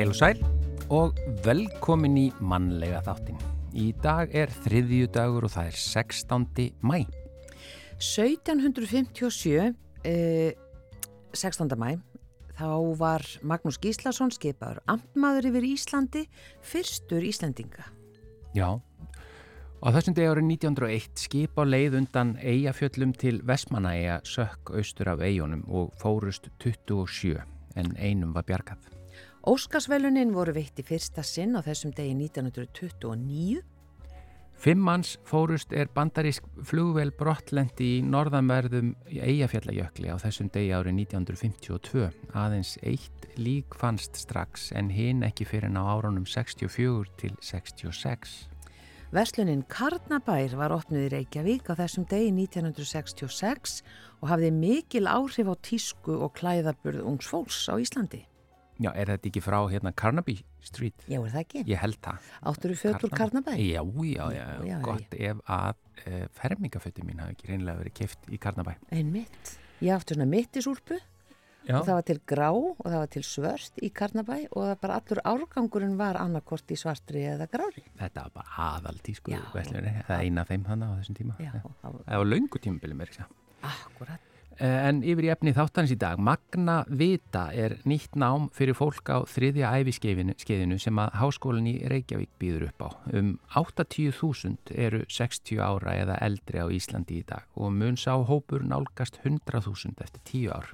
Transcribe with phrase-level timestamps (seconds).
[0.00, 0.38] Heil og sæl
[0.96, 3.36] og velkomin í mannlega þáttin.
[3.76, 6.68] Í dag er þriðju dagur og það er 16.
[6.80, 7.02] mæ.
[8.00, 9.74] 1757,
[10.08, 10.54] eh,
[11.36, 11.76] 16.
[11.76, 12.00] mæ,
[12.56, 16.22] þá var Magnús Gíslason skipaður amtmaður yfir Íslandi,
[16.62, 17.84] fyrstur Íslandinga.
[18.56, 18.80] Já,
[19.82, 25.20] og þessum degi árið 1901 skip á leið undan Eyjafjöllum til Vestmanæja sökk austur af
[25.20, 27.36] Eyjónum og fórust 27
[27.76, 28.99] en einum var bjargað.
[29.48, 33.62] Óskarsvelunin voru veitt í fyrsta sinn á þessum degi 1929.
[34.60, 42.10] Fimm manns fórust er bandarísk flugvel brottlendi í norðanverðum Eyjafjallajökli á þessum degi árið 1952.
[42.36, 48.36] Aðeins eitt lík fannst strax en hinn ekki fyrir ná árunum 64 til 66.
[49.16, 53.80] Verslunin Karnabær var opnuð í Reykjavík á þessum degi 1966
[54.20, 58.26] og hafði mikil áhrif á tísku og klæðaburð ungs fólks á Íslandi.
[58.80, 61.02] Já, er þetta ekki frá hérna Carnaby Street?
[61.04, 61.62] Já, er það ekki?
[61.68, 62.28] Ég held það.
[62.48, 63.52] Áttur þú fötur Karnabæ?
[63.60, 65.34] Já, já, já, já, gott já.
[65.34, 68.78] ef að uh, fermingafötu mín hafi ekki reynilega verið keft í Karnabæ.
[68.96, 69.52] Ein mitt.
[69.84, 73.92] Ég átti svona mittisúrpu og það var til grá og það var til svörst í
[74.00, 77.84] Karnabæ og bara allur árgangurinn var annarkort í svartri eða grári.
[78.00, 79.92] Þetta var bara aðaltísku, það er
[80.24, 81.36] eina af þeim þannig á þessum tíma.
[81.36, 81.52] Já.
[81.84, 83.38] Það var laungu tímabili mér, ekki það?
[83.74, 84.29] Akkurat.
[84.60, 89.24] En yfir í efni þáttans í dag, Magna Vita er nýtt nám fyrir fólk á
[89.24, 92.88] þriðja æfiskeiðinu sem að háskólinn í Reykjavík býður upp á.
[93.16, 98.66] Um 80.000 eru 60 ára eða eldri á Íslandi í dag og mun sá hópur
[98.68, 100.68] nálgast 100.000 eftir 10 ár.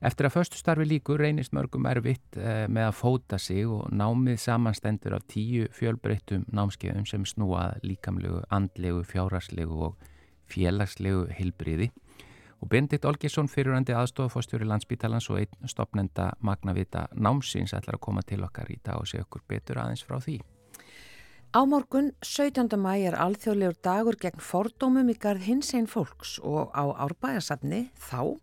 [0.00, 5.18] Eftir að förstu starfi líkur reynist mörgum erfitt með að fóta sig og námið samanstendur
[5.18, 10.08] af tíu fjölbreyttum námskeiðum sem snúa líkamlegu, andlegu, fjárarslegu og
[10.48, 11.92] félagslegu hilbriði.
[12.62, 18.44] Og Bendit Olgesson fyrirandi aðstofafórstjóri landsbítalans og einn stopnenda Magnavita námsins ætlar að koma til
[18.46, 20.38] okkar í dag og segja okkur betur aðeins frá því.
[21.52, 22.70] Á morgun 17.
[22.80, 28.38] mæ er alþjóðlegur dagur gegn fordómum í garð hins einn fólks og á árbæjarsafni þá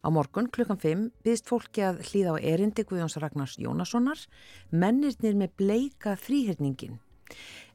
[0.00, 4.22] á morgun klukkan 5 byggst fólki að hlýða á erindi Guðjóns Ragnars Jónassonar
[4.70, 7.00] mennirnir með bleika þrýhyrningin.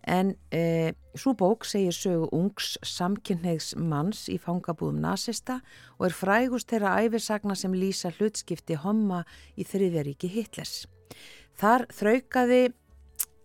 [0.10, 5.60] En e, svo bók segir sögu ungs samkynneigðs manns í fangabúðum nazista
[6.00, 9.22] og er frægust þeirra æfisagna sem lýsa hlutskipti homma
[9.54, 10.88] í þriðjaríki Hitlers.
[11.62, 12.62] Þar þraukaði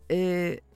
[0.08, 0.20] e,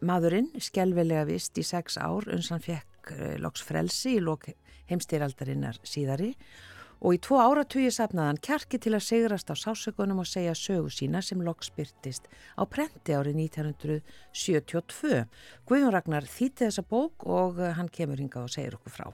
[0.05, 4.51] maðurinn skjálfilega vist í sex ár uns hann fekk e, loks frelsi í lok
[4.93, 10.55] heimstýraldarinnar síðari og í tvo áratugji sapnaðan kjarki til að sigrast á sásökunum og segja
[10.59, 12.27] sögu sína sem loks byrtist
[12.59, 15.23] á prenti árið 1972.
[15.69, 19.07] Guðjón Ragnar þýtti þessa bók og hann kemur hingað og segir okkur frá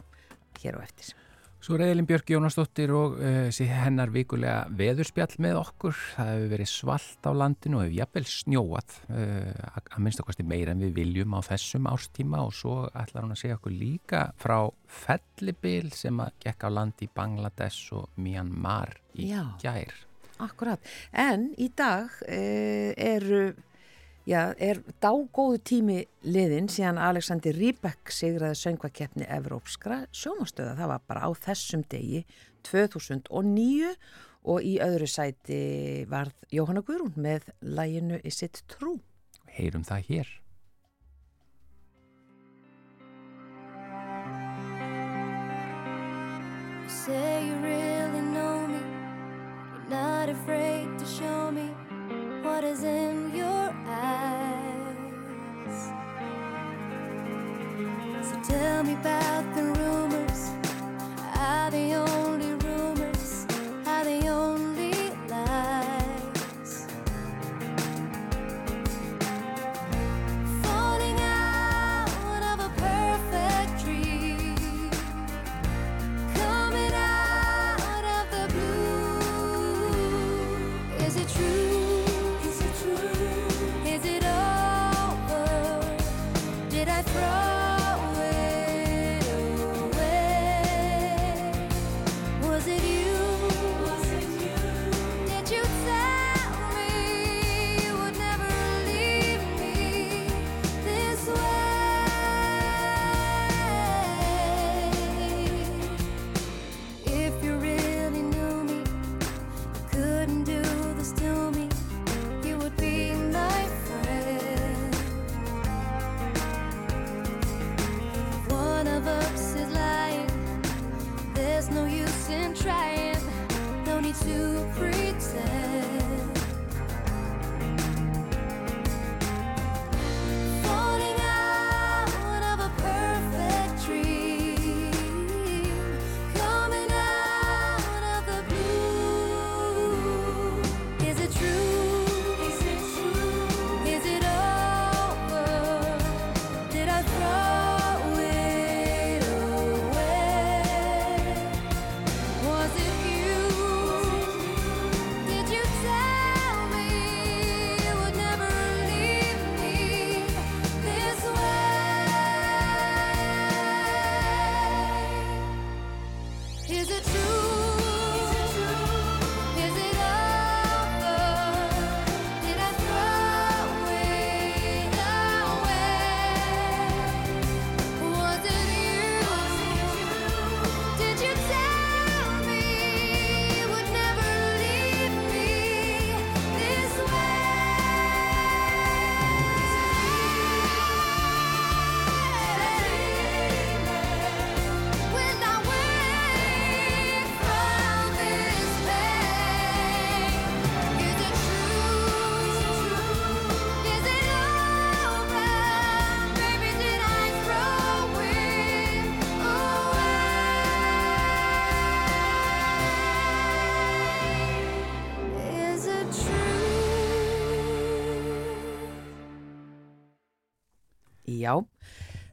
[0.62, 1.12] hér og eftir.
[1.64, 5.94] Svo reyðilin Björk Jónasdóttir og uh, hennar vikulega veðurspjall með okkur.
[6.12, 10.74] Það hefur verið svalt á landinu og hefur jafnvel snjóat uh, að minnst okkar meira
[10.74, 14.58] en við viljum á þessum árstíma og svo ætlar hún að segja okkur líka frá
[15.06, 19.96] fellibil sem að gekk á land í Bangladesh og Myanmar í Já, gær.
[20.44, 20.84] Akkurat,
[21.16, 23.54] en í dag uh, eru
[24.24, 30.78] Já, er dágóðu tími liðin síðan Alexander Rybak sigraði söngvakeppni Evrópskra sjómastöða.
[30.78, 32.22] Það var bara á þessum degi
[32.64, 33.90] 2009
[34.48, 35.60] og í öðru sæti
[36.08, 39.02] varð Jóhanna Guðrún með læginu Is it true?
[39.44, 40.32] Heyrum það hér.
[46.80, 51.83] You say you really know me You're not afraid to show me
[52.44, 54.96] What is in your eyes?
[58.28, 60.33] So tell me about the rumors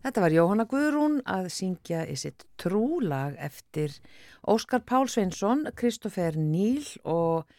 [0.04, 3.96] þetta var Jóhanna Guðrún að syngja í sitt trúlag eftir
[4.50, 7.50] Óskar Pál Sveinsson, Kristoffer Níl og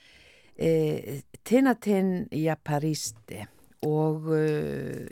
[0.56, 3.44] e, Tinatin Japaristi
[3.86, 4.42] og e,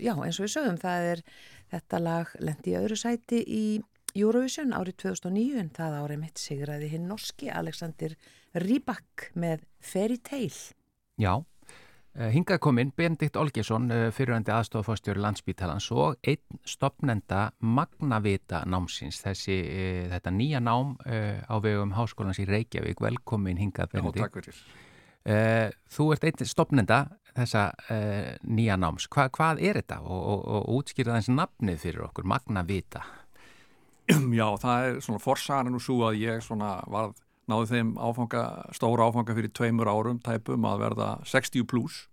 [0.03, 1.25] já, eins og við sögum, það er
[1.71, 3.65] þetta lag lendi í öðru sæti í
[4.19, 8.17] Eurovision árið 2009 en það árið mitt sigraði hinn norski Alexander
[8.59, 10.75] Rybak með Fairy Tale.
[11.21, 11.39] Já,
[12.15, 20.33] hingað kominn Benedikt Olgesson, fyrirvændi aðstofafástjóri landsbítalans og einn stopnenda Magnavita námsins, þessi, eh, þetta
[20.35, 24.25] nýja nám eh, á vegum háskólans í Reykjavík, velkomin hingað Já, Benedikt.
[24.27, 24.61] takk fyrir.
[25.25, 27.01] Eh, Þú ert einn stopnenda
[27.37, 29.07] þessa eh, nýja náms.
[29.13, 33.05] Hva, hvað er þetta og, og, og útskýra þess nafnið fyrir okkur, Magnavita?
[34.39, 37.13] Já, það er svona forsagan nú svo að ég svona var,
[37.51, 38.45] náði þeim áfanga,
[38.77, 42.07] stóra áfanga fyrir tveimur árum tæpum að verða 60 pluss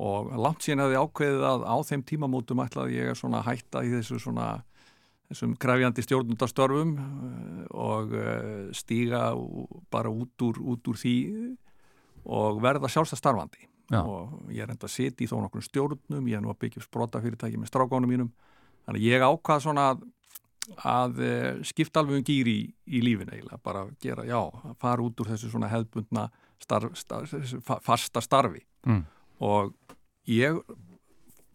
[0.00, 4.20] og langt síðan hefði ákveðið að á þeim tímamótum ætlaði ég að hætta í þessu
[4.22, 4.50] svona
[5.30, 9.30] þessum krefjandi stjórnundastörfum eh, og eh, stíga
[9.90, 11.16] bara út úr, út úr því
[12.30, 13.66] og verða sjálfstæð starfandi.
[13.90, 14.04] Já.
[14.06, 16.78] og ég er enda að sitja í þó nokkur stjórnum, ég er nú að byggja
[16.78, 18.28] upp sprota fyrirtæki með strákánum mínum.
[18.86, 20.04] Þannig að ég ákvað svona að,
[20.78, 24.38] að eh, skipta alveg um gýr í, í lífin eiginlega, bara gera, já
[24.80, 26.28] fara út úr þessu svona hefðbundna
[26.62, 27.34] starf, starf,
[27.86, 29.02] fasta starfi Mm.
[29.44, 29.74] og
[30.24, 30.56] ég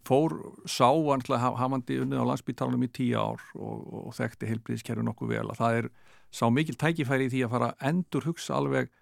[0.06, 0.30] fór
[0.70, 5.48] sá anslega hafandi unnið á landsbítalunum í tíu ár og, og þekkti heilbriðiskerfi nokkuð vel
[5.50, 5.88] að það er
[6.30, 8.92] sá mikil tækifæri í því að fara að endur hugsa alveg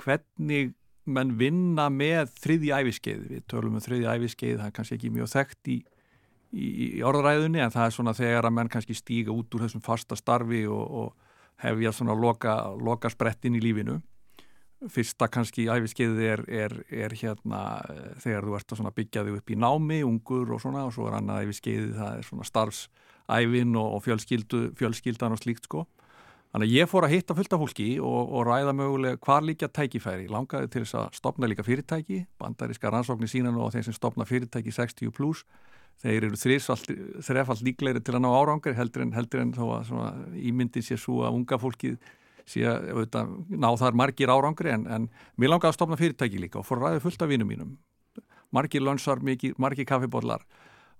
[0.00, 0.72] hvernig
[1.04, 5.28] menn vinna með þriði æfiskeið, við tölum um þriði æfiskeið, það er kannski ekki mjög
[5.34, 5.76] þekkt í,
[6.54, 9.84] í, í orðræðunni en það er svona þegar að menn kannski stíga út úr þessum
[9.84, 14.00] fasta starfi og, og hefja svona loka, loka sprettin í lífinu
[14.92, 19.50] fyrsta kannski æfiskeiðið er, er, er hérna eh, þegar þú ert að byggja þig upp
[19.50, 23.98] í námi, ungur og svona og svo er annað æfiskeiðið, það er svona starfsæfin og,
[23.98, 24.04] og
[24.78, 25.84] fjölskyldan og slíkt sko.
[26.54, 29.66] Þannig að ég fór að hitta fullt af fólki og, og ræða mögulega hvar líka
[29.66, 30.28] tækifæri.
[30.30, 34.26] Langaði til þess að stopna líka fyrirtæki, bandaríska rannsóknir sína nú og þeir sem stopna
[34.28, 35.42] fyrirtæki 60 pluss,
[36.02, 36.36] þeir eru
[37.22, 41.00] þrefald líklegri til að ná árangri heldur en, heldur en þó að svona, ímyndi sér
[41.00, 41.96] svo að unga fólkið
[42.48, 45.08] sé að auðvitað, ná þar margir árangri en, en
[45.40, 47.74] mér langaði að stopna fyrirtæki líka og fór að ræða fullt af vinum mínum.
[48.54, 50.44] Margir lönsar, margir, kaffibóllar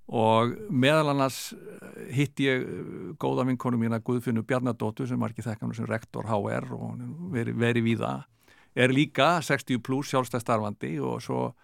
[0.05, 5.77] og meðal annars eh, hitti ég eh, góða vinkonu mína Guðfinnu Bjarnadóttu sem margir þekkanum
[5.77, 8.25] sem rektor HR og er veri, það
[8.75, 11.55] er líka 60 pluss sjálfstæð starfandi og svo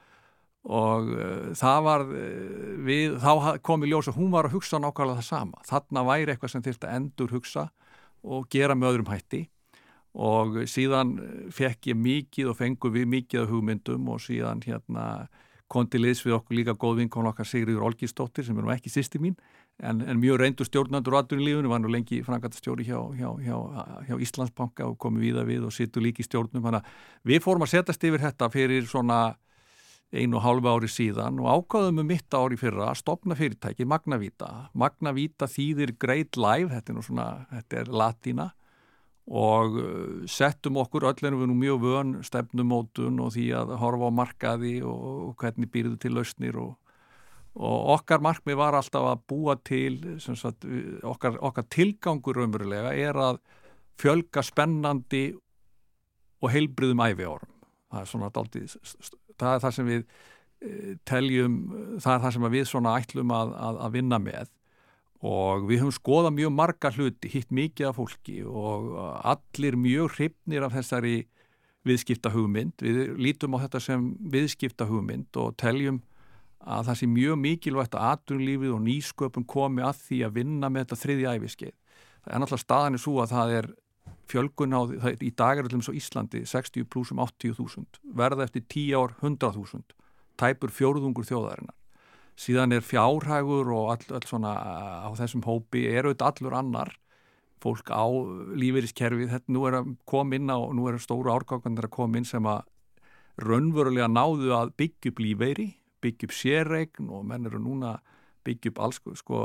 [0.68, 4.80] og uh, það var uh, við, þá kom í ljós að hún var að hugsa
[4.82, 7.70] nákvæmlega það sama, þarna væri eitthvað sem þurfti að endur hugsa
[8.20, 9.46] og gera með öðrum hætti.
[10.20, 15.04] Og síðan eh, fekk ég mikið og fengu við mikið af hugmyndum og síðan hérna
[15.70, 18.90] kom til liðs við okkur líka góð vinkon okkar Sigriður Olgistóttir sem er nú ekki
[18.90, 19.36] sýsti mín
[19.78, 23.56] en, en mjög reyndur stjórnandur á aðurinn lífunu, var nú lengi frangatastjóri hjá, hjá, hjá,
[24.08, 26.64] hjá Íslandsbanka og komið víða við og sittu líki í stjórnum.
[26.64, 29.20] Þannig að við fórum að setjast yfir þetta fyrir svona
[30.10, 34.70] einu og hálfu ári síðan og ákvaðum um mitt ári fyrra að stopna fyrirtæki Magnavíta.
[34.74, 38.48] Magnavíta þýðir Great Life, þetta er nú svona, þetta er latína
[39.30, 44.10] og uh, settum okkur öll erum við nú mjög vön stefnumótun og því að horfa
[44.10, 46.74] á markaði og, hvernig býrðu til lausnir og,
[47.54, 50.66] og okkar markmið var alltaf að búa til sagt,
[51.06, 53.40] okkar, okkar tilgangur raunverulega er að
[54.00, 55.28] fjölga spennandi
[56.40, 57.56] og heilbriðum æfi árum.
[57.90, 58.74] Það er svona daldið,
[59.40, 61.59] það er það sem við eh, teljum,
[61.99, 64.56] það er það sem við svona ætlum að, að, að vinna með
[65.20, 68.94] og við höfum skoðað mjög marga hluti, hitt mikið af fólki og
[69.28, 71.16] allir mjög hrifnir af þessari
[71.85, 72.80] viðskipta hugmynd.
[72.80, 76.00] Við lítum á þetta sem viðskipta hugmynd og teljum
[76.61, 80.87] að það sé mjög mikilvægt að aturlífið og nýsköpun komi að því að vinna með
[80.87, 81.76] þetta þriði æfiskeið.
[82.20, 83.70] Það er náttúrulega staðan er svo að það er
[84.30, 88.96] fjölgun á, það, í dag er allir svo Íslandi 60 plussum 80.000, verða eftir 10
[88.96, 89.94] ár 100.000,
[90.40, 91.76] tæpur fjórðungur þjóðarinnar.
[92.40, 94.54] Síðan er fjárhagur og all, all svona
[95.04, 96.94] á þessum hópi er auðvitað allur annar.
[97.60, 98.08] Fólk á
[98.56, 102.28] lífeyriskerfið þetta nú er að koma inn á, nú er stóru árgangandir að koma inn
[102.28, 102.62] sem að
[103.40, 105.68] raunverulega náðu að byggja upp lífeyri
[106.00, 107.99] byggja upp sérregn og menn eru núna
[108.46, 109.42] byggja upp alls sko,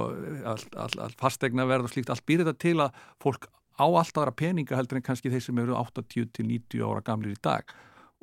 [0.48, 2.12] all, all, all fastegna verð og slíkt.
[2.14, 5.60] Allt býr þetta til að fólk á alltaf aðra peninga heldur en kannski þeir sem
[5.60, 7.72] eru 80 til 90 ára gamlir í dag.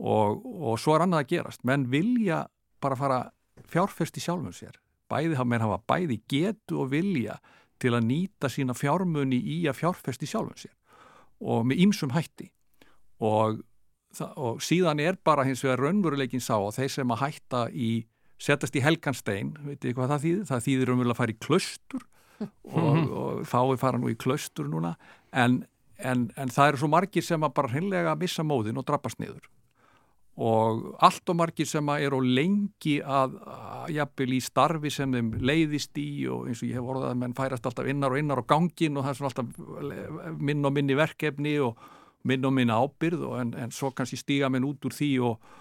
[0.00, 1.64] Og, og svo er annað að gerast.
[1.68, 2.46] Menn vilja
[2.82, 3.18] bara fara
[3.70, 4.78] fjárfesti sjálfum sér.
[5.12, 7.36] Bæði menn hafa bæði getu og vilja
[7.82, 10.74] til að nýta sína fjármunni í að fjárfesti sjálfum sér.
[11.42, 12.48] Og með ýmsum hætti.
[13.22, 13.60] Og,
[14.36, 17.92] og síðan er bara hins vegar raunveruleikin sá að þeir sem að hætta í
[18.42, 20.46] setjast í helganstein, veitir hvað það þýðir?
[20.48, 22.06] Það þýðir umvel að fara í klaustur
[22.42, 24.94] og, og fái fara nú í klaustur núna
[25.32, 25.62] en,
[25.98, 29.48] en, en það eru svo margir sem að bara hreinlega missa móðin og drabbast niður
[30.42, 35.32] og allt og margir sem að eru lengi að, að jafnvel í starfi sem þeim
[35.44, 38.40] leiðist í og eins og ég hef orðað að menn færast alltaf innar og innar
[38.40, 41.82] á gangin og það er svona alltaf minn og minni verkefni og
[42.24, 45.52] minn og minni ábyrð og en, en svo kannski stíga menn út úr því og,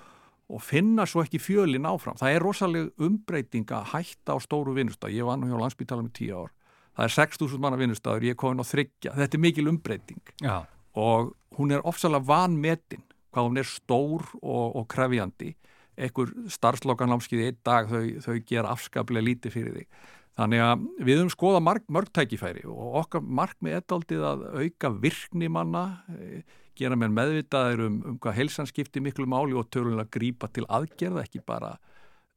[0.48, 2.16] og finna svo ekki fjölin áfram.
[2.22, 5.12] Það er rosalega umbreyting að hætta á stóru vinnustaf.
[5.12, 6.56] Ég var nú hjá landsbytala með tíu ár.
[6.98, 9.16] Það er 6.000 manna vinnustadur, ég er komin á þryggja.
[9.16, 10.34] Þetta er mikil umbreyting.
[10.44, 10.58] Já,
[11.00, 15.54] og hún er ofsalega vanmetin hvað hún er stór og, og krefjandi.
[16.02, 20.02] Einhver starfslokanlámskið í einn dag þau, þau gera afskaplega lítið fyrir þig.
[20.40, 24.92] Þannig að við höfum skoða marg, mörg tækifæri og okkar markmið er daldið að auka
[25.04, 25.84] virkni manna
[26.16, 26.46] eh,
[26.80, 31.44] gera mér meðvitaðir um, um hvað helsanskipti miklu máli og tölulega grípa til aðgerða ekki
[31.46, 31.76] bara.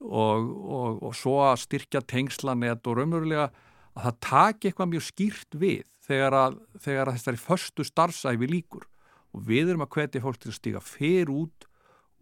[0.05, 3.47] Og, og, og svo að styrkja tengslanet og raunverulega
[3.95, 8.89] að það taki eitthvað mjög skýrt við þegar að, þegar að þessari förstu starfsæfi líkur
[9.35, 11.69] og við erum að hvetja fólk til að stíga fyrir út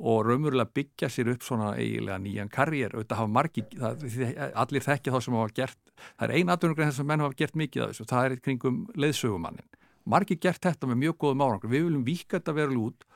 [0.03, 2.97] og raunverulega byggja sér upp svona eiginlega nýjan karriér.
[2.97, 4.07] Auðvitað hafa margi, það,
[4.65, 5.79] allir þekkja þá sem hafa gert,
[6.17, 8.81] það er eina aðdunugrein þess að menn hafa gert mikið af þessu, það er kringum
[8.99, 9.69] leiðsögumannin,
[10.15, 13.07] margi gert þetta með mjög góðum árangur, við viljum vika þetta verulega út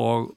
[0.00, 0.30] og,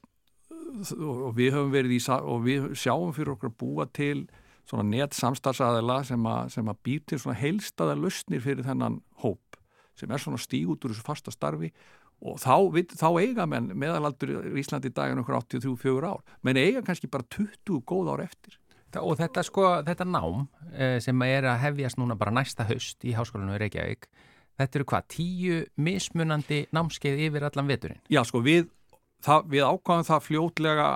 [0.97, 4.25] og við höfum verið í og við sjáum fyrir okkur að búa til
[4.69, 9.57] svona net samstarfsaðila sem, sem að býr til svona heilstaða lausnir fyrir þennan hóp
[9.99, 11.71] sem er svona stíg út úr þessu fasta starfi
[12.19, 16.59] og þá, við, þá eiga menn meðalaldur í Íslandi í daginn okkur 83-4 ár menn
[16.59, 18.59] eiga kannski bara 20 góð ár eftir
[18.97, 23.13] og þetta sko, þetta nám eh, sem er að hefjast núna bara næsta haust í
[23.13, 24.07] Háskólanum í Reykjavík,
[24.57, 28.01] þetta eru hvað, tíu mismunandi námskeið yfir allan veturinn?
[28.09, 28.65] Já sko við,
[29.25, 30.89] það, við ákvæðum það fljótlega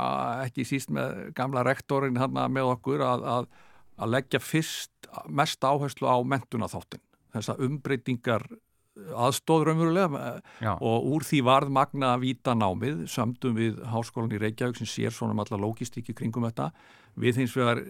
[0.48, 3.50] ekki síst með gamla rektorin hann með okkur að, að,
[3.98, 7.04] að leggja fyrst mest áherslu á mentunaþáttin
[7.34, 8.46] þessa umbreytingar
[8.94, 10.42] aðstóð raunverulega.
[10.62, 10.74] Já.
[10.78, 15.16] og úr því varð magna að víta námið sömdum við háskólan í Reykjavík sem sér
[15.16, 16.70] svona um alla lógistíki kringum þetta.
[17.18, 17.82] Við hins vegar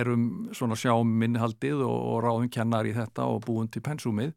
[0.00, 4.32] erum svona sjáum minnhaldið og, og ráðum kennar í þetta og búum til pensumið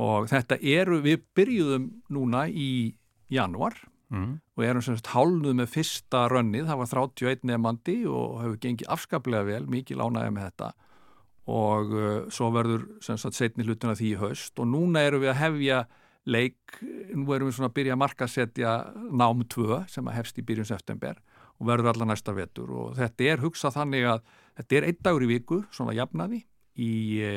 [0.00, 2.96] og þetta eru, við byrjuðum núna í
[3.32, 3.76] januar
[4.08, 4.38] Mm.
[4.56, 8.88] og erum sem sagt hálnuð með fyrsta rönnið, það var 31 nefandi og hefur gengið
[8.94, 10.68] afskaplega vel, mikið lánaði með þetta
[11.48, 15.32] og uh, svo verður sem sagt setni hlutuna því í haust og núna erum við
[15.34, 15.80] að hefja
[16.28, 16.78] leik,
[17.16, 18.72] nú erum við svona að byrja að markasetja
[19.16, 21.20] nám 2 sem að hefst í byrjun september
[21.58, 24.24] og verður alla næsta vetur og þetta er hugsað þannig að
[24.60, 26.42] þetta er einn dagur í viku, svona jafnaði
[26.80, 26.92] í,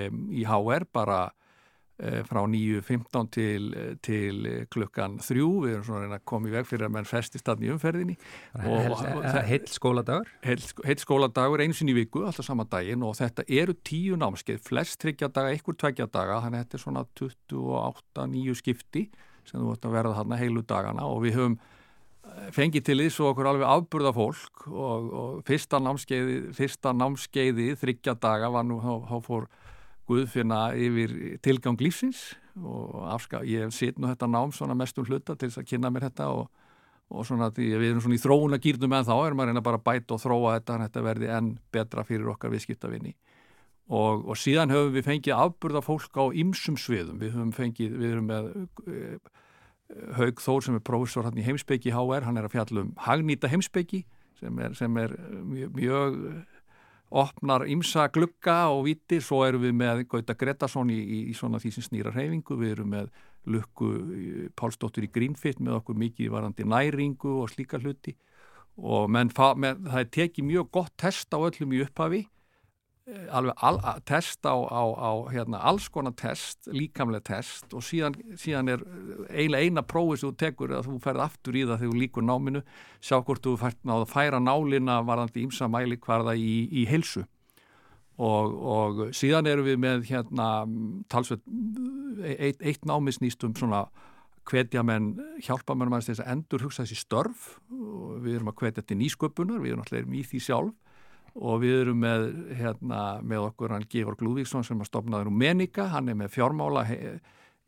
[0.07, 1.21] um, í HR bara
[2.25, 3.67] frá 9.15 til,
[4.01, 7.51] til eh, klukkan 3 við erum svona að koma í veg fyrir að menn festist
[7.51, 8.15] í umferðinni.
[9.45, 10.31] Heill skóladagur?
[10.41, 13.05] heitt skóladagur einu sinni í viku, alltaf sama daginn.
[13.05, 16.85] Og þetta eru tíu námskeið, flest tryggja daga, einhver tveggja daga, þannig að þetta er
[16.87, 19.05] svona 28-9 skipti
[19.45, 21.05] sem þú vart að verða þarna heilu dagana.
[21.05, 24.65] Og við höfum eh, fengið til þess og okkur alveg afburða fólk.
[24.71, 29.51] Og, og fyrsta námskeiði, fyrsta námskeiði þryggja daga var nú, þá fór
[30.11, 35.47] Guðfinna yfir tilgang lífsins og afska, ég sitt nú þetta nám svona mestum hluta til
[35.47, 36.49] þess að kynna mér þetta og
[37.11, 39.79] og svona því við erum svona í þróuna gýrnum en þá erum að reyna bara
[39.79, 43.11] að bæta og þróa þetta en þetta verði enn betra fyrir okkar viðskiptavinni
[43.91, 47.19] og, og síðan höfum við fengið afburða fólk á ymsum sviðum.
[47.19, 48.49] Við höfum fengið, við erum með
[48.87, 49.19] e,
[50.15, 53.51] Haug Þór sem er prófessor hann í heimsbyggi HR, hann er að fjalla um hagnýta
[53.51, 54.05] heimsbyggi
[54.39, 56.19] sem er, sem er mjög, mjög
[57.11, 61.59] opnar ymsa glugga og viti, svo erum við með Gauta Gretarsson í, í, í svona
[61.59, 63.11] því sem snýra reyfingu, við erum með
[63.51, 63.89] Lukku
[64.55, 68.15] Pálsdóttir í Greenfit með okkur mikið varandi næringu og slíka hluti.
[68.77, 72.21] Og menn, menn, það er tekið mjög gott test á öllum í upphafi.
[72.23, 72.40] eh,
[73.31, 78.15] alveg al, a, test á, á, á hérna, alls konar test, líkamlega test og síðan,
[78.39, 78.83] síðan er
[79.29, 82.27] eiginlega eina prófið sem þú tekur að þú ferð aftur í það þegar þú líkur
[82.27, 82.63] náminu
[83.03, 87.25] sjá hvort þú fært náðu að færa nálina varðandi ímsa mæli hvarða í, í heilsu.
[88.21, 90.47] Og, og síðan erum við með hérna
[91.09, 91.41] talsveit
[92.37, 93.87] eitt, eitt námi snýst um svona
[94.47, 97.55] hvetja menn, hjálpa menn að að endur hugsa þessi störf.
[97.71, 100.90] Við erum að hvetja til nýsköpunar, við erum alltaf í því sjálf
[101.35, 102.25] og við erum með,
[102.59, 106.85] hérna, með okkur hann Georg Lúvíksson sem er stopnaður um menika, hann er með fjármála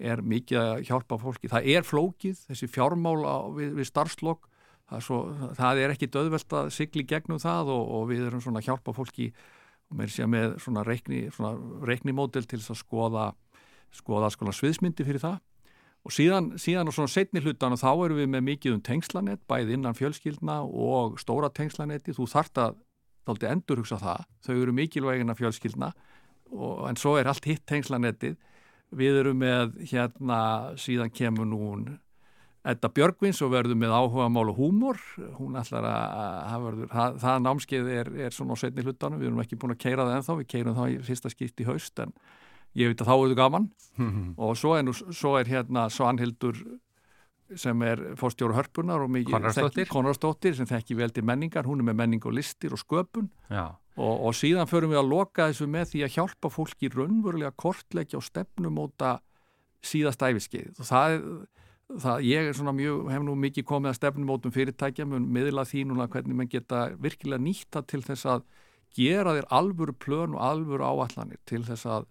[0.03, 1.51] er mikið að hjálpa fólki.
[1.51, 4.49] Það er flókið, þessi fjármála við, við starfslokk
[4.89, 8.67] það það er ekki döðvelt að sigli gegnum það og, og við erum svona að
[8.67, 9.29] hjálpa fólki
[9.93, 11.55] með, með svona reikni, svona
[11.87, 13.25] reiknimódel til þess að skoða
[13.93, 15.41] skoða konar sviðsmyndi fyrir það.
[16.03, 19.43] Og síðan, síðan og svona setni hlutan og þá erum við með mikið um tengslanett
[19.47, 22.15] bæði innan fjölskyldna og stóra tengslanetti.
[22.17, 22.81] Þú þart að
[23.27, 25.91] þáldi endurhugsa það, þau eru mikilvægina fjölskyldna
[26.53, 28.37] og, en svo er allt hitt tengslanettið.
[28.93, 30.39] Við erum með hérna
[30.77, 31.87] síðan kemur nún
[32.63, 34.99] Edda Björgvins og verður með áhuga mál og húmor,
[35.35, 39.41] hún ætlar að verður, það, það námskeið er, er svona á setni hlutanum, við erum
[39.43, 42.13] ekki búin að keira það ennþá, við keirum það í fyrsta skipt í haust en
[42.79, 43.67] ég veit að þá er það gaman.
[44.47, 46.61] Og svo er, nú, svo er hérna Svanhildur
[47.59, 49.31] sem er fórstjóru hörpunar og mikið.
[49.91, 53.29] Konradsdóttir sem þekki vel til menningar, hún er með menning og listir og sköpun.
[53.97, 58.17] Og, og síðan förum við að loka þessu með því að hjálpa fólki raunverulega kortleggja
[58.17, 59.19] og stefnumóta
[59.83, 63.97] síðast æfiskeið og það, er- það ég er svona mjög, hef nú mikið komið að
[63.99, 68.45] stefnumótum fyrirtækja mun miðla því núna hvernig mann geta virkilega nýtta til þess að
[68.97, 72.07] gera þér alvöru plön og alvöru áallanir til þess að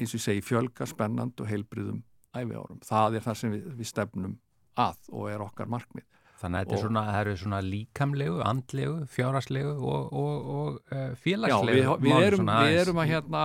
[0.00, 2.02] eins og ég segi fjölga spennand og heilbriðum
[2.36, 4.38] æfi það er það sem við, við stefnum
[4.78, 6.06] að og er okkar markmið
[6.40, 11.76] þannig að þetta er svona, eru svona líkamlegu, andlegu, fjárhagslegu og, og, og Já, félagslegu
[11.76, 13.44] við, við, mál erum, við erum að hérna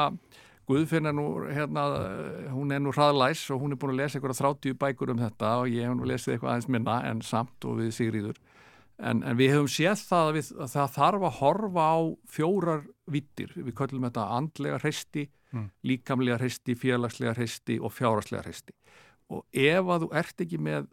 [0.65, 4.17] Guðfinn er nú, hérna, eh, hún er nú hraðlæs og hún er búin að lesa
[4.17, 7.67] eitthvað 30 bækur um þetta og ég hef nú lesið eitthvað aðeins minna en samt
[7.69, 8.39] og við Sigríður.
[8.97, 11.97] En, en við hefum séð það að, við, að það þarf að horfa á
[12.33, 12.81] fjórar
[13.13, 13.53] vittir.
[13.53, 15.69] Við köllum þetta andlega hreisti, Mm.
[15.87, 18.73] líkamlega hreisti, félagslega hreisti og fjáraslega hreisti.
[19.31, 20.89] Og ef að þú ert ekki með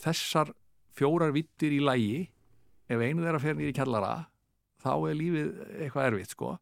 [0.00, 0.52] þessar
[0.94, 2.20] fjórar vittir í lægi,
[2.88, 4.28] ef einu þeirra fer nýri kjallara,
[4.84, 6.56] þá er lífið eitthvað erfitt sko.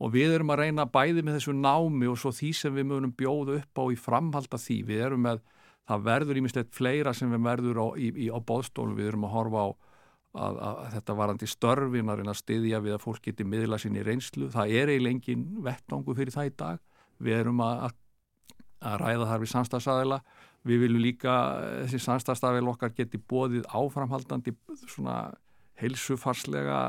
[0.00, 3.12] Og við erum að reyna bæði með þessu námi og svo því sem við munum
[3.16, 5.42] bjóða upp á í framhald af því, við erum með
[5.90, 9.34] það verður ímislegt fleira sem við verður á, í, í, á bóðstólum, við erum að
[9.34, 9.68] horfa á
[10.30, 14.04] að, að, þetta varandi störfin að reyna að styðja við að fólk geti miðla sinni
[14.06, 16.84] reynslu, það er eiginlega engin vettangu fyrir það í dag,
[17.20, 17.96] við erum að,
[18.80, 20.20] að ræða þar við samstagsæðila,
[20.66, 21.34] við viljum líka
[21.84, 25.32] þessi samstagsæðil okkar geti bóðið áframhaldandi svona
[25.80, 26.80] heilsufarslega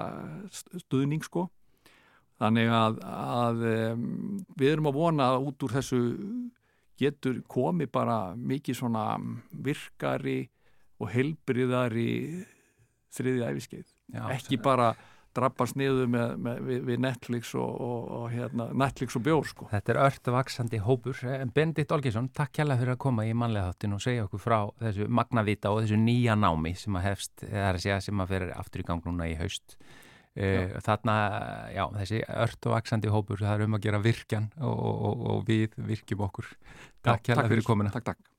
[0.84, 1.48] stuðning sko.
[2.42, 3.60] Þannig að, að
[4.58, 6.02] við erum að vona að út úr þessu
[7.02, 9.06] getur komi bara mikið svona
[9.52, 10.44] virkari
[11.02, 12.10] og heilbriðari
[13.12, 14.92] þriði æfiskeið Já, ekki bara
[15.38, 19.70] drabbast niður með, með, við, við Netflix og, og, og hérna, Netflix og bjór sko
[19.72, 21.24] Þetta er ört vaksandi hópur.
[21.32, 24.58] En Bendit Olgesson, takk kjærlega fyrir að koma í mannlega þáttin og segja okkur frá
[24.82, 28.34] þessu magnavita og þessu nýja námi sem að hefst, það er að segja sem að
[28.36, 29.78] fyrir aftur í gang núna í haust.
[30.32, 31.15] Uh, þarna,
[31.76, 36.24] já, þessi ört vaksandi hópur, það er um að gera virkjan og, og, við virkjum
[36.30, 36.54] okkur.
[37.04, 37.91] Takk Já, kjærlega fyrir komuna.
[37.91, 38.32] Takk, takk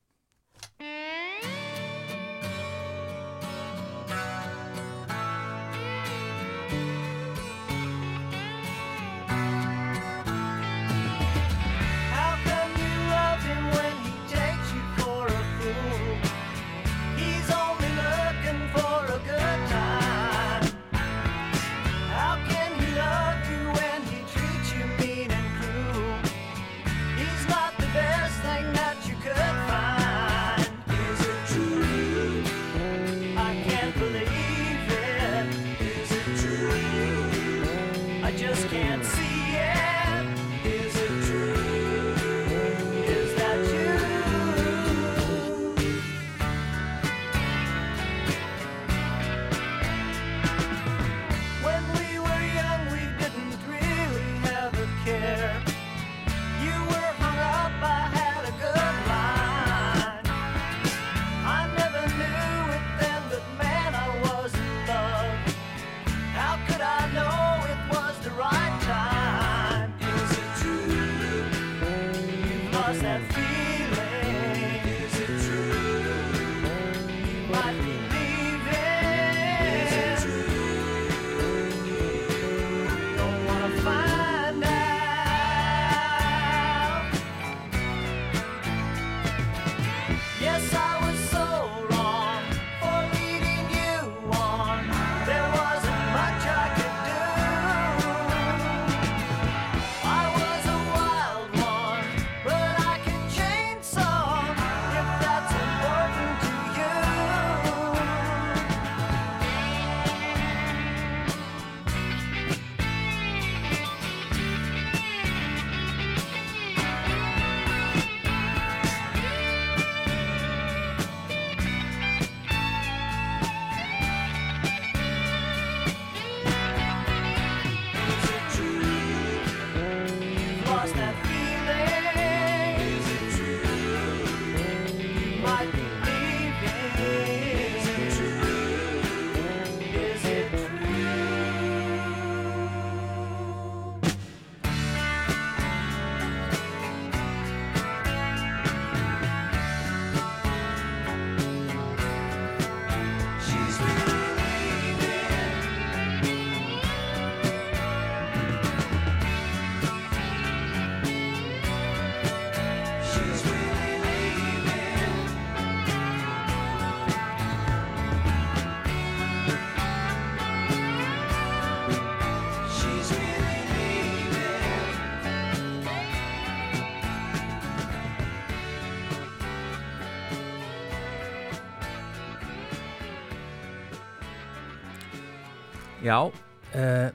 [186.03, 187.11] Já, uh,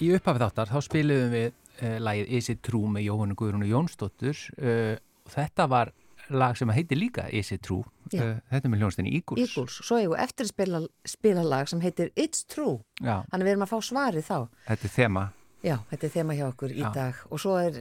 [0.00, 3.68] í upphafið þáttar þá spiliðum við uh, lagið Is it True með Jóhannu Guðrún og
[3.68, 5.92] Jónsdóttur uh, og þetta var
[6.32, 7.84] lag sem heitir líka Is it True.
[8.08, 9.42] Þetta er með hljónstinni Eagles.
[9.44, 10.80] Eagles, svo eigum við eftir spila,
[11.12, 12.78] spila lag sem heitir It's True.
[13.04, 14.36] Já, Þannig við erum að fá svarið þá.
[14.70, 15.28] Þetta er þema.
[15.62, 16.90] Já, þetta er þema hjá okkur í Já.
[16.96, 17.22] dag.
[17.28, 17.80] Og svo er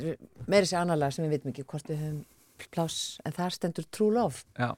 [0.51, 2.23] meiri sér annar lag sem við veitum ekki hvort við höfum
[2.75, 4.43] pláss en þar stendur True Love.
[4.59, 4.75] Já,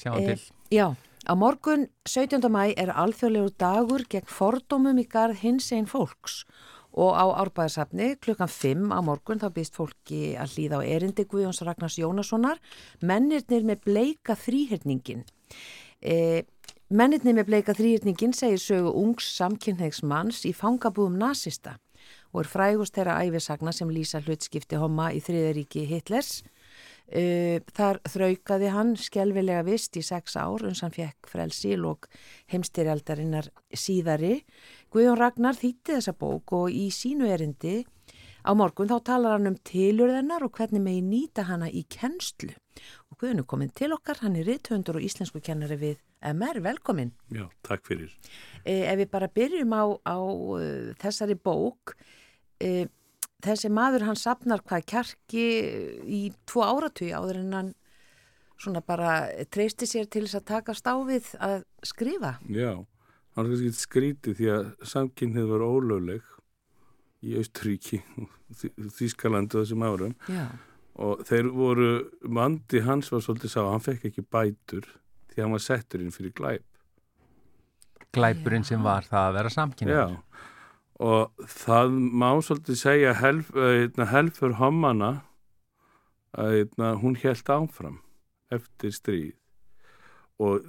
[0.00, 0.40] sjáum til.
[0.72, 0.88] Já,
[1.24, 2.40] á morgun 17.
[2.52, 6.42] mæ er alþjóðlegur dagur gegn fordómum í garð hins einn fólks
[6.92, 11.62] og á árbæðarsafni klukkan 5 á morgun þá býst fólki að hlýða á erindi Guðjóns
[11.64, 12.60] Ragnars Jónassonar
[13.00, 15.24] mennirnir með bleika þrýhyrningin
[16.04, 16.44] e,
[16.92, 21.78] Mennirnir með bleika þrýhyrningin segir sögu ungs samkynnegsmanns í fangabúðum nasista
[22.34, 26.42] og er frægust þeirra æfisagna sem lýsa hlutskipti homma í þriðaríki Hitlers
[27.04, 32.08] þar þraukaði hann skelvilega vist í sex ár uns hann fekk frelsi í lók
[32.50, 34.38] heimstyrjaldarinnar síðari.
[34.90, 37.82] Guðjón Ragnar þýtti þessa bók og í sínu erindi
[38.44, 42.52] á morgun þá talar hann um tilurðennar og hvernig megi nýta hana í kennslu.
[43.10, 47.12] Og Guðjón er komin til okkar, hann er rithöndur og íslensku kennari við MR, velkomin.
[47.32, 48.12] Já, takk fyrir.
[48.64, 51.96] Eh, ef við bara byrjum á, á uh, þessari bók,
[52.60, 52.86] eh,
[53.44, 55.46] þessi maður hann sapnar hvað kjarki
[56.04, 57.72] í tvo áratug áður en hann
[58.60, 59.14] svona bara
[59.52, 62.36] treysti sér til þess að taka stáfið að skrifa.
[62.48, 62.76] Já,
[63.34, 66.30] það var kannski skrítið því að samkynnið var ólögleg
[67.24, 68.02] í Austuríki,
[68.98, 70.44] Þískalandi þessum árum Já.
[71.00, 71.88] og þeir voru,
[72.22, 74.86] mandi hans var svolítið sá, hann fekk ekki bætur
[75.32, 76.66] því að hann var settur inn fyrir glæp.
[78.14, 80.04] Glæpurinn sem var það að vera samkynning Já,
[81.02, 85.24] og það má svolítið segja helf, uh, helfur hommana
[86.34, 86.68] að
[87.02, 87.98] hún held áfram
[88.54, 89.34] eftir stríð.
[90.42, 90.66] Og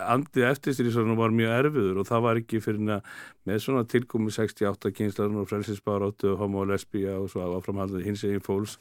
[0.00, 3.02] andið eftir stríð var mjög erfiður og það var ekki fyrir
[3.44, 8.24] með svona tilkomi 68 kynslarinn og frelsisbaróttu og homo og lesbía og svo áframhaldið hins
[8.24, 8.78] eginn fólks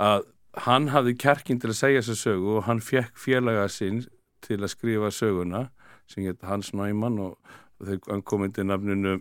[0.00, 0.26] að
[0.66, 4.04] hann hafði kjarkin til að segja þessa sögu og hann fekk félaga sinn
[4.44, 5.68] til að skrifa söguna
[6.06, 7.38] sem heit Hans Neumann og,
[7.80, 9.16] og þeir hann kom undir nafninu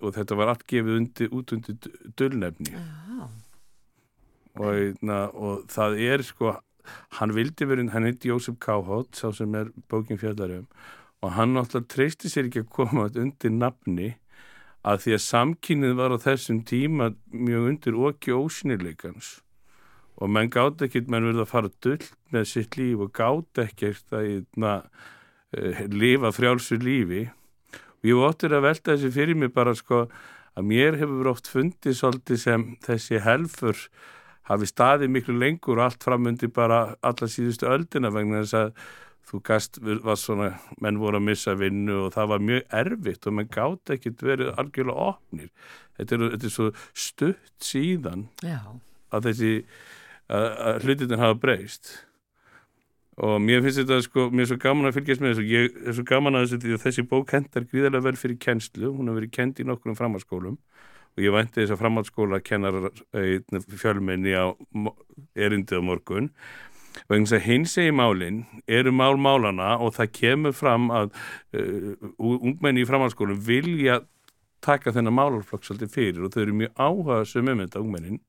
[0.00, 1.76] og þetta var allt gefið undir, út undir
[2.18, 2.74] dullnefni.
[4.60, 6.56] Og, na, og það er sko
[7.18, 10.66] hann vildi verið, hann heiti Jósef Káhótt sá sem er bókin fjallarum
[11.20, 14.14] og hann náttúrulega treysti sér ekki að koma undir nafni
[14.86, 19.34] að því að samkynnið var á þessum tíma mjög undir okki ósynleikans
[20.20, 24.16] og menn gátt ekkert, menn verið að fara dull með sitt líf og gátt ekkert
[24.16, 24.78] að na,
[25.56, 27.26] uh, lifa frjálsur lífi
[28.00, 30.06] og ég óttur að velta þessi fyrir mig bara sko
[30.56, 33.84] að mér hefur oft fundið svolítið sem þessi helfur
[34.50, 38.72] hafi staðið miklu lengur og allt framundi bara alla síðustu öldina vegna þess að
[39.30, 40.50] þú gast, var svona,
[40.82, 44.52] menn voru að missa vinnu og það var mjög erfitt og menn gátt ekkert verið
[44.58, 45.50] algjörlega opnir.
[45.98, 46.68] Þetta er, þetta er svo
[47.06, 48.58] stutt síðan Já.
[49.14, 49.52] að þessi,
[50.26, 51.92] að, að hlutin hafa breyst
[53.20, 55.96] og mér finnst þetta sko, mér er svo gaman að fylgjast með þessu, ég er
[55.96, 59.60] svo gaman að að þessi bók hendar gríðarlega vel fyrir kennslu, hún har verið kend
[59.60, 60.56] í nokkrum framhaldsskólum.
[61.18, 62.76] Og ég vænti þess að framhaldsskóla kennar
[63.80, 64.94] fjölmenni á mo-
[65.34, 66.30] erindi á morgun.
[67.10, 71.10] Vegna þess að hins segi málin eru mál málana og það kemur fram að
[71.58, 74.00] uh, ungmenni í framhaldsskólum vilja
[74.62, 78.22] taka þennan málarflokk svolítið fyrir og þau eru mjög áhuga sem um þetta ungmennin.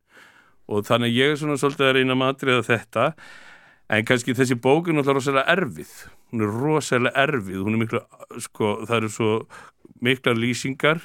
[0.71, 3.07] Og þannig ég er svona svolítið að reyna matriða þetta
[3.91, 5.91] en kannski þessi bók er rosalega erfið.
[6.31, 7.65] Hún er rosalega erfið.
[7.65, 8.01] Er miklu,
[8.39, 9.31] sko, það eru svo
[10.01, 11.03] mikla lýsingar.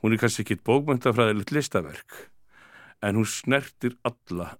[0.00, 2.26] Hún er kannski ekki bókmöntafræðilegt listaverk
[3.04, 4.54] en hún snertir alla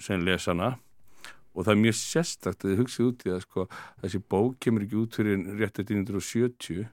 [0.00, 0.74] sem lesana
[1.54, 3.64] og það er mjög sérstakt að þið hugsið út í það sko,
[4.02, 6.84] þessi bók kemur ekki út fyrir rétt eftir 1970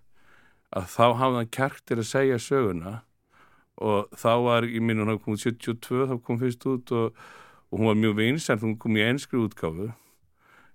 [0.75, 2.93] að þá hafði hann kjark til að segja söguna.
[3.77, 7.19] Og þá var, ég minn hún hafði komið 72 þá kom fyrst út og,
[7.71, 9.91] og hún var mjög vinsænt, hún kom í enskri útgáfu.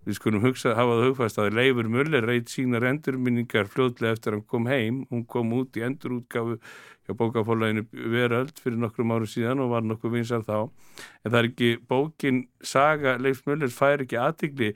[0.02, 4.40] Við skulum hugsa, hafa það hugfast að Leifur Muller reyt sínar endurminningar fljóðlega eftir að
[4.40, 4.96] hann kom heim.
[5.12, 10.16] Hún kom út í endurútgáfu hjá bókafólaginu Veröld fyrir nokkrum árum síðan og var nokkuð
[10.16, 10.66] vinsar þá.
[11.22, 14.72] En það er ekki, bókin Saga Leifs Muller fær ekki aðtigli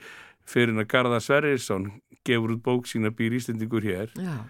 [0.46, 1.88] fyrir að Garðar Sverrisson
[2.26, 4.14] gefur út bók sína býr Íslendingur hér.
[4.14, 4.46] Já.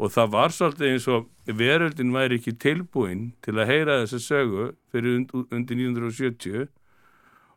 [0.00, 4.68] og það var svolítið eins og veröldin væri ekki tilbúin til að heyra þessa sögu
[4.92, 6.70] fyrir und, undir 1970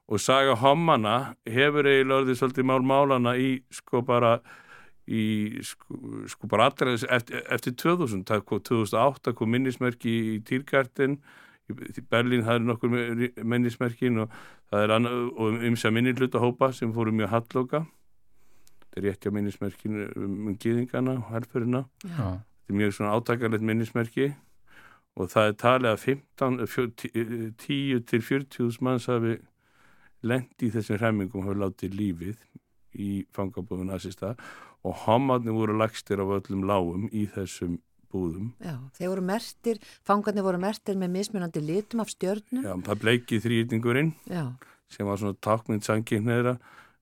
[0.10, 4.34] og saga hommana hefur eiginlega orðið svolítið mál málana í sko bara
[5.08, 5.98] í sko,
[6.32, 11.18] sko bara allra eftir, eftir 2000, það kom 2008 kom minnismerki í Týrgarten
[11.72, 12.92] í Berlín það er nokkur
[13.44, 14.32] minnismerkin og
[14.72, 19.32] það er annað, og ymsa minni hlutahópa sem fóru mjög hallóka þetta er rétt hjá
[19.36, 22.40] minnismerkin um gýðingana og helfurina Já.
[22.44, 24.34] þetta er mjög svona átakarlegt minnismerki.
[25.14, 29.36] Og það er talið að 15, fjó- tí- eh, 10 til 40 manns hafi
[30.24, 32.44] lendi í þessum hremmingum hafi látið lífið
[33.04, 34.34] í fangabúðun assista
[34.84, 37.80] og homarnir voru lagstir af öllum lágum í þessum
[38.14, 38.52] búðum.
[38.62, 42.62] Já, þeir voru mertir, fangarnir voru mertir með mismunandi litum af stjörnum.
[42.62, 44.46] Já, það bleiki þrýrningurinn Já,
[44.92, 46.58] sem var svona tákmynd sanginnera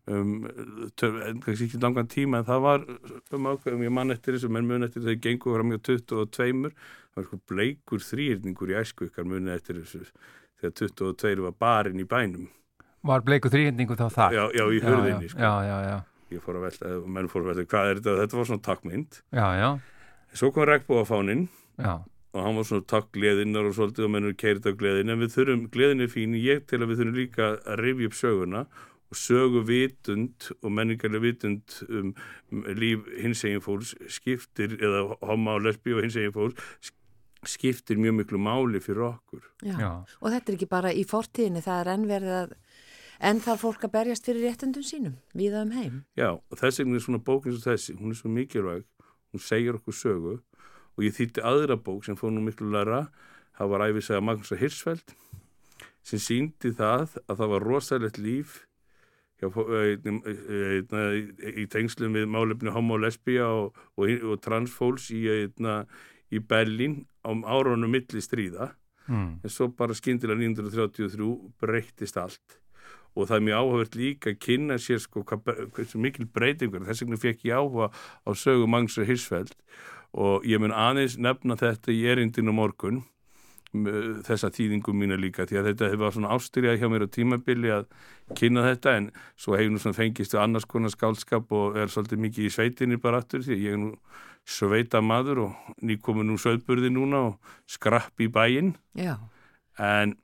[0.08, 2.88] um, en kannski ekki langan tíma en það var
[3.36, 7.20] um ákveðum ég mann eftir þessu, menn mun eftir þau gengur fram hjá 22, það
[7.20, 10.06] var sko bleikur þrýrningur í æsku ykkar muni eftir þessu
[10.62, 12.50] þegar 22 var barinn í bænum
[13.04, 14.36] Var bleiku þrýhendingu þá það?
[14.38, 15.40] já, já, í hörðinni já, sko.
[15.42, 15.98] já, já, já,
[16.36, 18.66] ég fór að velta, menn fór að velta hvað er þetta, þetta var svona
[19.62, 19.70] já,
[20.38, 21.48] svo kom regnbúafáninn
[21.82, 21.96] já,
[22.32, 25.34] og hann var svona takk gleðinnar og svolítið og mennur keirit á gleðin en við
[25.34, 28.62] þurfum, gleðin er fín, ég til að við þurfum líka að rifja upp söguna
[29.12, 32.14] og sögu vitund og menningarlega vitund um,
[32.80, 36.96] líf hins eginn fólks skiptir, eða homma og lesbi og hins eginn fólks sk-
[37.52, 39.42] skiptir mjög miklu máli fyrir okkur.
[39.66, 39.74] Já.
[39.82, 39.90] já,
[40.22, 42.52] Og þetta er ekki bara í fortíðinni, það er enn verið að,
[43.22, 46.00] enn þarf fólk að berjast fyrir réttundum sínum, viða um heim.
[46.18, 48.86] Já, og þess vegna er svona bók eins og þessi, hún er svo mikilvæg,
[49.32, 50.40] hún segir okkur sögu.
[50.98, 53.06] Og ég þýtti aðra bók sem fór nú miklu læra,
[53.58, 55.16] það var æfisaga Magnús Hirsfeld
[56.06, 58.58] sem síndi það að það var rosalegt líf
[59.42, 65.22] hjá, eh, eh, í tengslum við málefni homo og lesbía og, og, og transfólks í,
[66.32, 68.72] í Berlín á árunum milli stríða
[69.08, 71.30] mm, en svo bara skyndilega 1933
[71.62, 72.58] breyttist allt.
[73.12, 77.20] Og það er mjög áhugavert líka að kynna sér sko hversu mikil breytingur þess vegna
[77.20, 79.56] fekk ég áhuga á sögu Mangs og Hirsfeld
[80.12, 83.04] og ég mun aðeins nefna þetta í erindinu morgun
[83.72, 87.86] þessa þýðingum mína líka því að þetta hefur svona ástyrjað hjá mér á tímabili að
[88.36, 89.08] kynna þetta en
[89.40, 93.00] svo hefur nú svona fengist við annars konar skálskap og er svolítið mikið í sveitinni
[93.02, 93.94] bara aftur því ég er nú
[94.48, 98.74] sveita maður og nýkomin nú söðburði núna og skrapp í bæinn.
[99.80, 100.18] En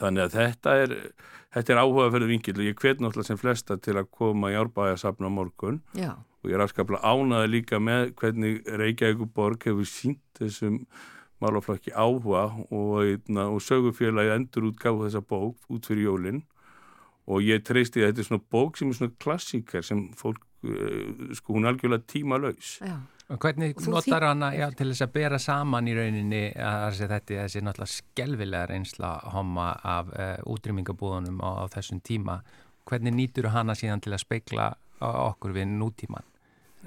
[0.00, 0.96] þannig að þetta er
[1.52, 5.30] þetta er áhugaferðu vingil og ég hvet náttúrulega sem flesta til að koma í árbæðasafna
[5.30, 5.82] morgun.
[5.94, 10.80] Já, og ég er afskaplega ánaði líka með hvernig Reykjavík borg hefur sínt þessum
[11.42, 16.42] málaflokki áhuga og, einna, og sögufélagi endur útgáfu þessa bók út fyrir jólin
[17.30, 21.34] og ég treysti að þetta er svona bók sem er svona klassíkar sem fólk uh,
[21.38, 22.96] sko hún er algjörlega tímalaus já.
[23.32, 27.06] Og hvernig Þú notar hana já, til þess að bera saman í rauninni að þessi,
[27.12, 32.42] þetta, þessi náttúrulega skelvilega reynsla homma af uh, útrýmingabúðunum á, á þessum tíma.
[32.90, 36.26] Hvernig nýtur hana síðan til að speikla okkur við nútíman?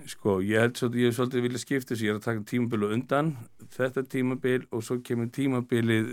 [0.04, 2.90] Sko, ég held svolítið, ég hef svolítið vilja skipta þessu, ég er að taka tímabilu
[2.92, 3.30] undan
[3.76, 6.10] þetta tímabil og svo kemur tímabilið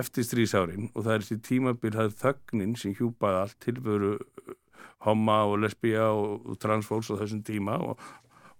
[0.00, 4.14] eftir strísárin og það er þessi tímabil, það er þögnin sem hjúpaði allt tilveru
[5.04, 8.00] homma og lesbía og, og transfólks á þessum tíma og,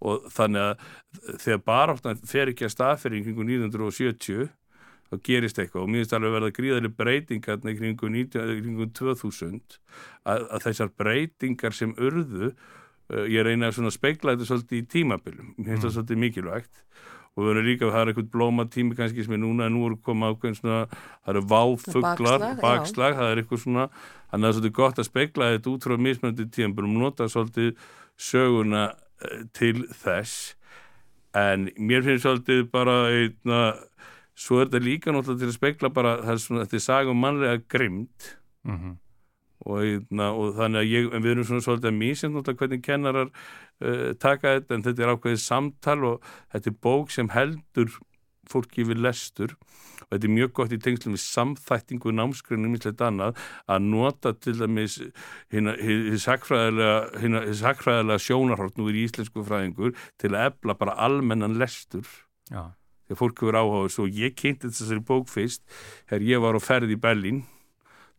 [0.05, 4.49] og þannig að þegar baráttan fer ekki að staðferði kringu 1970
[5.07, 8.93] þá gerist eitthvað og mér finnst alveg að verða gríðarlega breytingar kringu, 19, í kringu
[8.93, 9.79] 2000
[10.27, 12.53] að, að þessar breytingar sem urðu
[13.11, 15.55] ég reyna að speikla þetta svolítið í tímabilum.
[15.59, 16.83] Mér finnst það svolítið mikilvægt.
[17.37, 19.75] Og við verðum líka að það er eitthvað blóma tími kannski sem er núna en
[19.77, 23.85] nú eru koma ákveðin svona það eru váfuglar, Bakslag, það er eitthvað svona,
[24.31, 27.85] þannig að það er svolítið gott að speikla þetta út frá mismöndi tímabilum nota svolítið
[28.17, 30.55] söguna uh, til þess.
[31.37, 33.61] En mér finnst svolítið bara einna,
[34.33, 37.13] svo er þetta líka náttúrulega til að speikla bara, það er svona, þetta er saga
[37.13, 38.33] um mannlega grimmt
[38.67, 38.97] Mm
[39.67, 41.97] og, eitna, og þannig að ég, við erum svona svolítið að
[42.37, 47.15] náttúrulega hvernig kennarar uh, taka þetta en þetta er ákveðið samtal og þetta er bók
[47.15, 47.91] sem heldur
[48.47, 49.57] fólki við lestur.
[50.07, 54.55] Og þetta er mjög gott í tengslum við samþættingu námsgrunum íslegt annað að nota til
[54.61, 55.01] dæmis
[55.51, 62.07] hins sakfræðilega sjónarhort nú er íslensku fræðingur til að ebla bara almennan lestur.
[62.53, 62.71] Já,
[63.09, 65.67] þegar fólk hefur áhuga svo ég kynnti þessari bók fyrst
[66.07, 67.43] þegar ég var á ferð í Berlín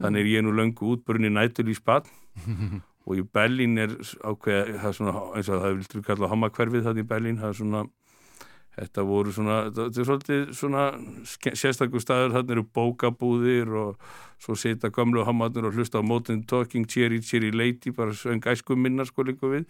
[0.01, 2.09] þannig er ég nú löngu útbrunni nætulísbann
[3.07, 7.01] og í Berlín er ákveð, það er svona, eins og það viltur kalla hamakverfið það
[7.03, 7.87] í Berlín, það er svona
[8.77, 10.83] þetta voru svona, þetta er svolítið svona
[11.57, 14.07] sérstakur staður, þarna eru bókabúðir og
[14.43, 18.83] svo setja gamlu hamarnir og hlusta á Modern Talking, Cherry, Cherry Lady, bara söng æskum
[18.85, 19.65] minna sko líka við.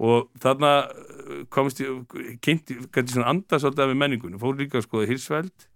[0.00, 4.84] Og þarna eh, komst ég, kynnti, gæti svona anda svolítið af með menningunni, fór líka
[4.84, 5.68] skoða Hirsveld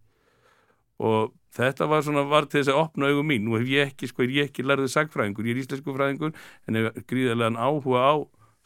[1.01, 3.47] og þetta var svona var til þess að opna augum mín.
[3.47, 6.37] Nú hef ég ekki, sko, er ég ekki lærðið sagfræðingur ég er íslensku fræðingur
[6.69, 8.15] en hef gríðarlegan áhuga á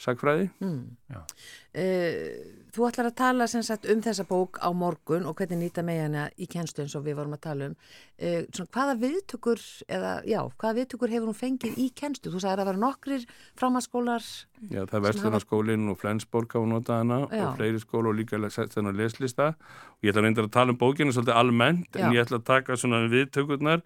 [0.05, 0.51] sagfræði.
[0.75, 6.01] Uh, þú ætlar að tala sagt um þessa bók á morgun og hvernig nýta með
[6.03, 7.77] hana í kennslu eins og við vorum að tala um.
[8.15, 9.63] Uh, svona, hvaða viðtökur,
[9.97, 12.33] eða já, hvaða viðtökur hefur hún fengið í kennslu?
[12.33, 13.27] Þú sagðir að vera nokkrir
[13.61, 14.27] framhaldsskólar.
[14.71, 17.45] Já, það er Vestlunarskólinn og Flensborg hafa notað hana Já.
[17.45, 20.81] og fleiri skóla og líka sett þennan leslista og ég ætla reyndar að tala um
[20.81, 22.15] bókina svolítið almennt en Já.
[22.17, 23.83] ég ætla að taka svona viðtökurnar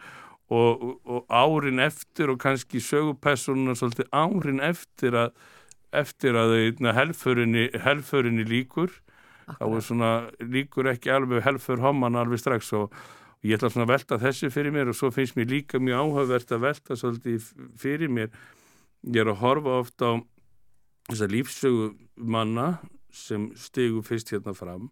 [0.49, 5.33] og, og, og árin eftir og kannski sögupersonunar svolítið árin eftir að
[5.93, 6.55] eftir að
[6.95, 8.93] helförinni líkur.
[9.49, 10.11] Þá er svona
[10.45, 12.93] líkur ekki alveg helför homman alveg strax og,
[13.47, 16.53] ég ætla svona að velta þessu fyrir mér og svo finnst mér líka mjög áhugavert
[16.53, 18.33] að velta svolítið fyrir mér.
[19.07, 20.19] Ég er að horfa oft á
[21.09, 22.81] þessa lífsögu manna
[23.15, 24.91] sem stigu fyrst hérna fram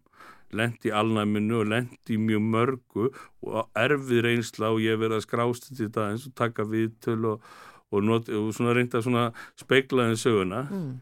[0.55, 3.07] lendi í alnæminu og lendi í mjög mörgu
[3.43, 7.19] og erfið reynsla og ég hef verið að skrást til þetta eins og taka viðtöl
[7.33, 7.49] og,
[7.91, 10.65] og, not, og svona reynda svona speiklaðin söguna.
[10.71, 10.97] Mm.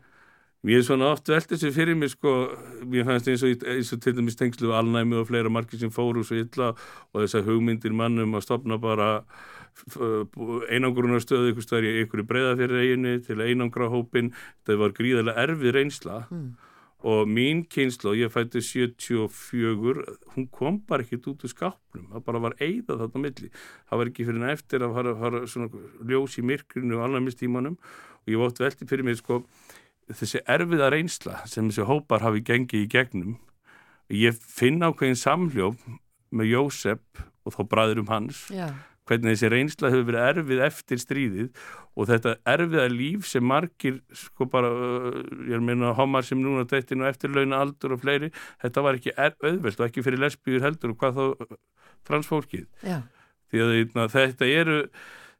[0.65, 2.31] Mér er svona oft velt þessu fyrir mig sko,
[2.89, 6.23] mér fannst eins og, eins og til dæmis tengslu alnæmi og fleira margir sem fóru
[6.25, 6.71] svo illa
[7.13, 9.09] og þessar hugmyndir mannum að stopna bara
[10.73, 14.31] einangrunar stöðu ykkur stöður í ykkur breyða fyrir eiginu til að einangra hópin,
[14.65, 16.17] það var gríðarlega erfið reynsla
[17.05, 22.41] og mín kynsla, ég fætti 74, hún kom bara ekkert út úr skápnum, það bara
[22.47, 23.49] var eigða þarna milli,
[23.85, 25.41] það var ekki fyrir en eftir að fara,
[26.09, 29.43] ljós í myrkrinu og alnæmistímanum og ég vótt velti fyrir mér sko
[30.13, 33.37] þessi erfiða reynsla sem þessi hópar hafi gengið í gegnum.
[34.13, 35.79] Ég finn ákveðin samhljóf
[36.35, 37.01] með Jósef
[37.45, 38.45] og þá bræðurum hans.
[38.53, 38.69] Já,
[39.05, 41.65] hvernig þessi reynsla hefur verið erfið eftir stríðið
[41.95, 46.41] og þetta erfiða líf sem margir sko bara, uh, ég er að minna homar sem
[46.41, 48.31] núna dættinu eftirlauna aldur og fleiri,
[48.63, 51.59] þetta var ekki auðvelt og ekki fyrir lesbíur heldur og hvað þá uh,
[52.09, 52.99] transfólkið já,
[53.51, 54.81] því að eitna, þetta eru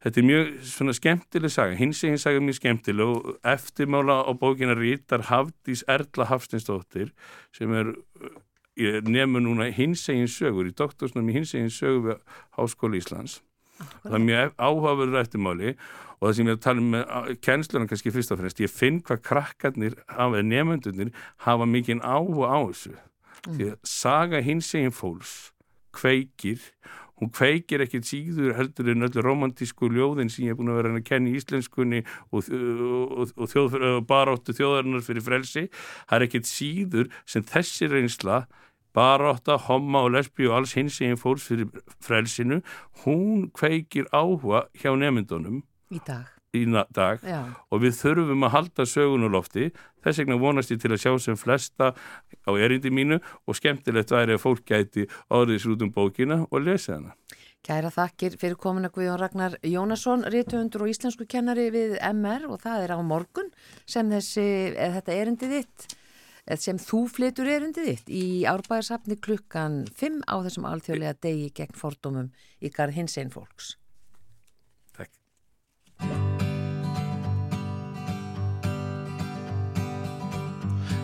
[0.06, 4.32] þetta er mjög svona skemmtileg saga hins eginn saga er mjög skemmtileg og eftirmála á
[4.38, 7.10] bókina rítar Hafdís Erla Hafstinsdóttir
[7.56, 7.96] sem er
[8.78, 13.40] ég nefnur núna hins eginn sögur í doktorsnum í hins eginn sögur við Háskóla Íslands
[13.78, 15.74] það er mjög áhugaverður eftirmáli
[16.16, 19.02] og það sem ég er tala um með kennsluna kannski fyrst og fremst, ég finn
[19.06, 21.12] hvað krakkarnir hafa, nefndunir
[21.46, 22.96] hafa mikinn áhuga á þessu.
[23.46, 25.36] Því að saga hins eginn fólks
[25.96, 26.64] kveikir
[27.20, 30.92] hún kveikir ekkit síður heldur en öllu romantísku ljóðin sem ég er búin að vera
[30.98, 32.02] að kenna í íslenskunni
[32.36, 35.68] og, og, og, og baráttu þjóðarinnar fyrir frelsi.
[36.10, 38.42] Það er ekkit síður sem þessi reynsla
[38.96, 41.68] barátta, homma og lesbi og alls hins eginn fólks fyrir
[42.04, 42.62] frelsinu
[43.04, 46.32] hún kveikir áhuga hjá nefndunum í dag.
[46.56, 46.64] í
[46.96, 47.26] dag.
[47.72, 49.72] Og við þurfum að halda sögun og lofti.
[50.06, 54.38] Þess vegna vonast ég til að sjá sem flesta á erindi mínu og skemmtilegt væri
[54.38, 57.16] að fólk gæti orðið sér út um bókina og lesa hana.
[57.66, 62.84] Kæra þakkir fyrir komuna Guðjón Ragnar Jónasson, rítuhundur og íslensku kennari við MR og það
[62.84, 63.50] er á morgun
[63.90, 64.46] sem þessi,
[64.78, 65.88] þetta erindið þitt,
[66.54, 72.30] sem þú flytur erindið þitt í árbæðarsafni klukkan 5 á þessum alþjóðlega degi gegn fordómum
[72.62, 73.74] í garð hins einn fólks.
[74.94, 75.10] Takk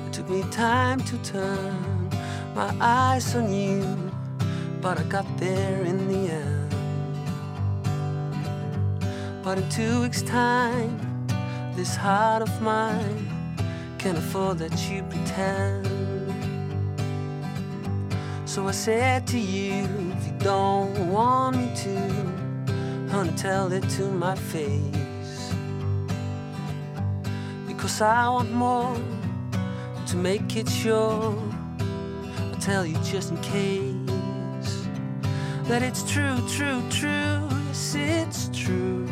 [0.05, 2.09] It took me time to turn
[2.53, 3.81] my eyes on you,
[4.81, 6.75] but I got there in the end.
[9.43, 10.99] But in two weeks' time,
[11.75, 13.30] this heart of mine
[14.01, 15.85] can't afford that you pretend.
[18.49, 19.83] So I said to you,
[20.17, 25.53] if you don't want me to, honey, tell it to my face.
[27.67, 28.97] Because I want more
[30.07, 31.37] to make it sure.
[32.51, 34.87] I'll tell you just in case
[35.65, 37.47] that it's true, true, true.
[37.67, 39.05] Yes, it's true.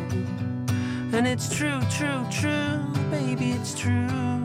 [1.12, 2.82] And it's true, true, true.
[3.12, 4.39] Baby, it's true.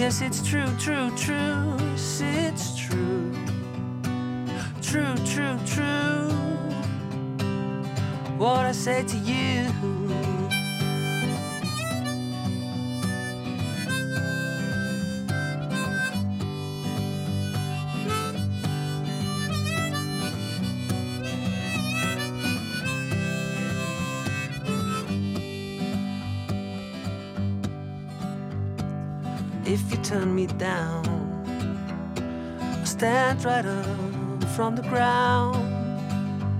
[0.00, 1.76] Yes, it's true, true, true.
[1.94, 3.34] Yes, it's true.
[4.80, 6.30] True, true, true.
[8.38, 9.99] What I say to you.
[30.60, 31.02] Down.
[32.60, 35.56] I stand right up from the ground.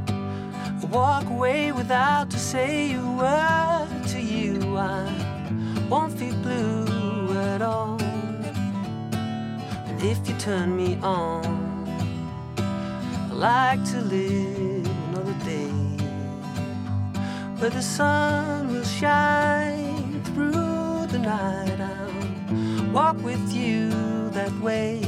[0.09, 4.79] I walk away without to say a word to you.
[4.79, 5.05] I
[5.91, 8.01] won't feel blue at all.
[9.89, 11.45] And if you turn me on,
[13.31, 15.73] I like to live another day
[17.59, 21.81] where the sun will shine through the night.
[21.81, 22.20] I'll
[22.93, 23.89] walk with you
[24.31, 25.01] that way.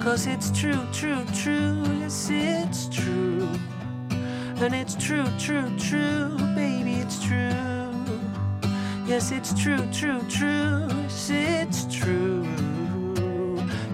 [0.00, 3.48] Cause it's true, true, true, yes, it's true.
[4.60, 7.92] And it's true, true, true, baby, it's true.
[9.06, 12.46] Yes, it's true, true, true, yes, it's true.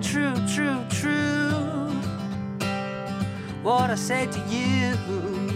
[0.00, 1.90] True, true, true.
[3.62, 5.47] What I said to you.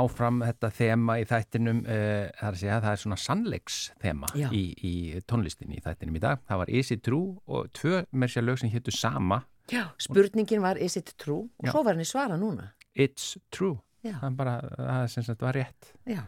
[0.00, 4.48] Áfram þetta þema í þættinum, uh, það er segja, það er svona sannleiks þema Já.
[4.50, 4.94] í, í
[5.30, 6.42] tónlistinni í þættinum í dag.
[6.48, 9.84] Það var Easy True og tvö með sér lög sem héttu sama, Já.
[9.98, 11.48] Spurningin var, is it true?
[11.58, 11.70] Og Já.
[11.70, 12.72] svo var henni svara núna.
[12.94, 13.78] It's True.
[14.02, 14.54] Það bara,
[15.06, 15.92] það var rétt.
[16.08, 16.22] Já.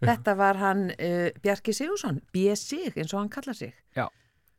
[0.00, 2.94] Þetta var hann uh, Bjarki Sigursson, B.S.I.G.
[2.96, 3.74] eins og hann kallar sig.
[3.96, 4.06] Já,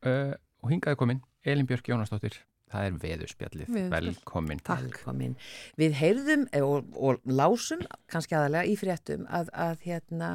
[0.05, 2.35] uh, og hingaði komin, Elin Björk Jónasdóttir,
[2.71, 4.07] það er veðurspjallið, Veðurspjall.
[4.15, 4.63] velkomin.
[4.67, 5.35] Velkomin.
[5.81, 10.31] Við heyrðum eh, og, og lásum kannski aðalega í fréttum að, að hérna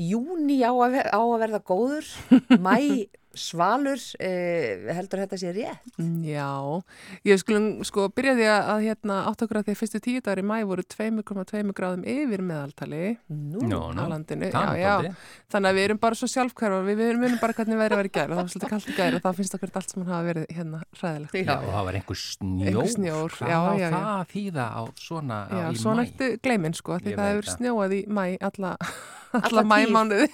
[0.00, 2.08] júni á að, ver, á að verða góður,
[2.66, 2.78] mæ
[3.38, 5.92] svalur, eh, heldur þetta sé rétt?
[5.98, 6.48] Mm, Já,
[7.26, 10.20] ég skulum sko byrja því að, að hérna átt okkur að því að fyrstu tíu
[10.24, 14.50] dagar í mæ voru 2,2 gráðum yfir meðaltali Nú, Nú, á nú, landinu.
[14.50, 15.14] Já, já.
[15.52, 18.30] Þannig að við erum bara svo sjálfkværa við, munum bara hvernig verið var í gæri
[18.30, 20.28] og það var svolítið kallt í gæri og það finnst okkur allt sem hann hafa
[20.30, 21.34] verið hérna hræðilegt.
[21.44, 22.68] Já, og það var einhver snjór.
[22.70, 23.88] Einhver snjór, já, á já, já.
[23.94, 26.06] það að þýða á svona á, Já, í svona mæ?
[26.08, 28.72] ertu gleimin sko, því það hefur snjóað í mæ alla,
[29.42, 29.66] Tíð.
[29.72, 30.28] mæmánuði.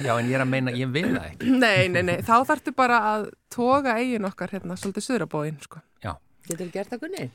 [0.00, 1.52] Já, en ég er að meina, ég vil það ekki.
[1.60, 5.82] nei, nei, nei, þá þarftu bara að toga eigin okkar hérna svolítið suðrabóin sko.
[6.04, 6.14] Já,
[6.48, 7.30] getur gert það kunni?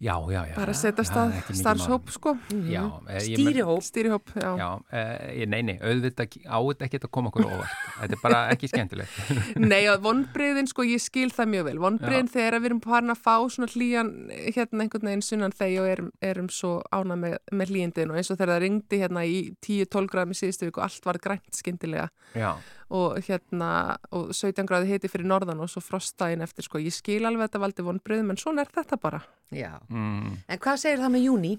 [0.00, 0.46] Já, já.
[0.48, 0.54] já.
[0.56, 3.82] Bara setja stað starfshóp sko, Já, eh, ég men- Stýrihóp.
[3.84, 4.50] stýrihóp, já.
[4.56, 7.74] Já, eh, nei, nei, auðvitað á þetta ekki að koma okkur óvart.
[8.00, 9.10] Þetta er bara ekki skemmtilegt.
[9.72, 11.78] Nei, og vonbriðin, sko, ég skil það mjög vel.
[11.84, 14.10] Vonbriðin þegar við erum farin að fá svona hlýjan,
[14.56, 18.30] hérna einhvern veginn sunnan þegar og erum, erum svo ána með, með hlýjindin og eins
[18.30, 21.52] og þegar það ringdi hérna í 10-12 gráðum í síðustu viku og allt var grænt
[21.60, 22.54] skyndilega Já,
[22.90, 26.80] og hérna, og 17 gráði hiti fyrir norðan og svo frostdægin eftir, sko.
[26.82, 29.20] Ég skil alveg að þetta valdi vonbriðin, en svona er þetta bara.
[29.50, 29.72] Já.
[29.90, 31.52] mm, En hvað segir það með júni?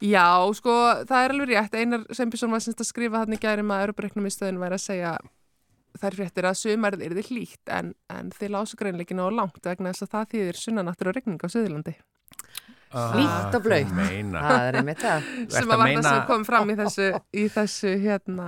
[0.00, 0.74] Já, sko,
[1.08, 1.74] það er alveg rétt.
[1.74, 5.16] Einar Sembjörnsson var semst að skrifa þannig gærum að Europareiknum í stöðun væri að segja
[5.98, 9.90] þær fréttir að sumarið er þið hlýtt en, en þið lásu greinleikinu á langt vegna
[9.90, 11.94] þess að það þýðir sunnanáttur og regning á Suðurlandi
[12.88, 13.90] Hlýtt og blautt.
[13.92, 15.26] Meina, Það er einmitt það.
[15.52, 18.46] sem að var meina- það sem kom fram í þessu, í þessu hérna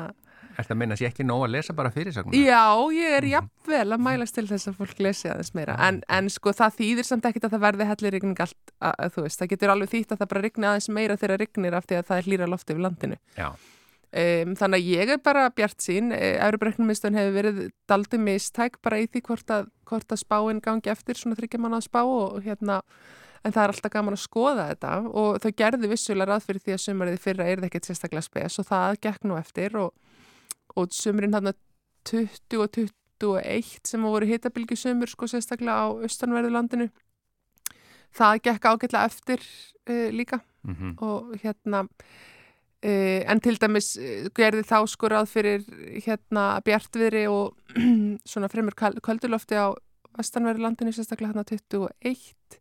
[0.56, 2.36] Þetta meina sé ekki nóg að lesa bara fyrirsögnum?
[2.36, 2.64] Já,
[2.96, 5.76] ég er jafnvel að mælast til þess að fólk lesi aðeins meira.
[5.86, 9.12] En, en sko það þýðir samt ekkit að það verði hellir rigning allt, að, að,
[9.16, 11.86] þú veist, það getur alveg þýtt að það bara rigni aðeins meira þegar rignir af
[11.86, 13.20] því að það er hlýra loft yfir landinu.
[13.38, 13.50] Já,
[14.10, 19.04] Um, þannig að ég er bara bjart sín, Eurubreknumistöðun hefur verið daldi mistæk bara í
[19.06, 22.80] því hvort að, hvort að spáin gangi eftir svona þryggja manna spá og hérna,
[23.46, 24.96] en það er alltaf gaman að skoða þetta.
[25.14, 28.58] Og þau gerðu vissulega ráð fyrir því að sumarið fyrra er það ekkert sérstaklega spes
[28.58, 29.94] og það gekk nú eftir og,
[30.80, 31.52] og sumurinn hann
[32.08, 32.80] 20 og
[33.20, 36.88] 21 sem voru hitabilgi sumur sko sérstaklega á austanverðulandinu,
[38.16, 39.44] það gekk ágætlega eftir
[39.90, 40.40] uh, líka.
[40.64, 41.86] Mm og hérna
[42.84, 45.64] uh, en til dæmis uh, gerði þá sko ráð fyrir
[46.04, 47.56] hérna bjartviðri og
[48.30, 49.72] svona fremur köldulofti á
[50.16, 52.60] vestanverði landinu sérstaklega hérna 21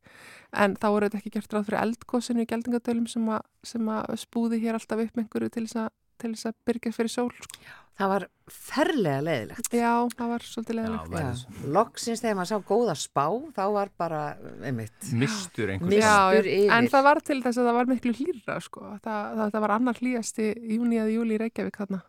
[0.53, 4.79] en þá voru þetta ekki gert ráð fyrir eldgósinu í geldingadölum sem, að spúði hér
[4.79, 7.59] alltaf upp með einhverju til þess að til þess að byrja fyrir sól sko.
[7.99, 9.69] Það var ferlega leiðilegt.
[9.75, 11.63] Já, það var svolítið leðilegt Já, Já.
[11.75, 13.25] Loksins þegar maður sá góða spá,
[13.57, 14.21] þá var bara,
[14.63, 16.93] einmitt, mistur einhvers Mis- Já, Mistur já, en yfir.
[16.95, 18.85] það var til þess að það var miklu hlýra sko.
[19.03, 20.47] það, það, það var annar hlýjasti
[20.77, 22.01] júni eða júli í Reykjavík þarna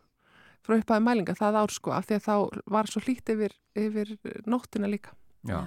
[0.61, 4.15] frá upphæði mælinga það ár sko af því að þá var svo hlýtt yfir, yfir
[4.47, 5.11] nóttina líka
[5.43, 5.59] Já.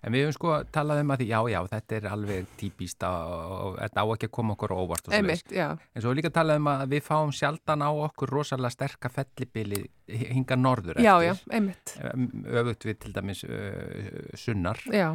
[0.00, 3.74] En við höfum sko talað um að því, já, já, þetta er alveg típist og
[3.76, 6.70] þetta á ekki að koma okkur óvart og svo já, En svo líka talað um
[6.72, 11.96] að við fáum sjaldan á okkur rosalega sterka fellibili hinga norður já, já, einmitt.
[12.48, 14.80] Öfugt við til dæmis uh, sunnar.
[14.88, 15.10] Já,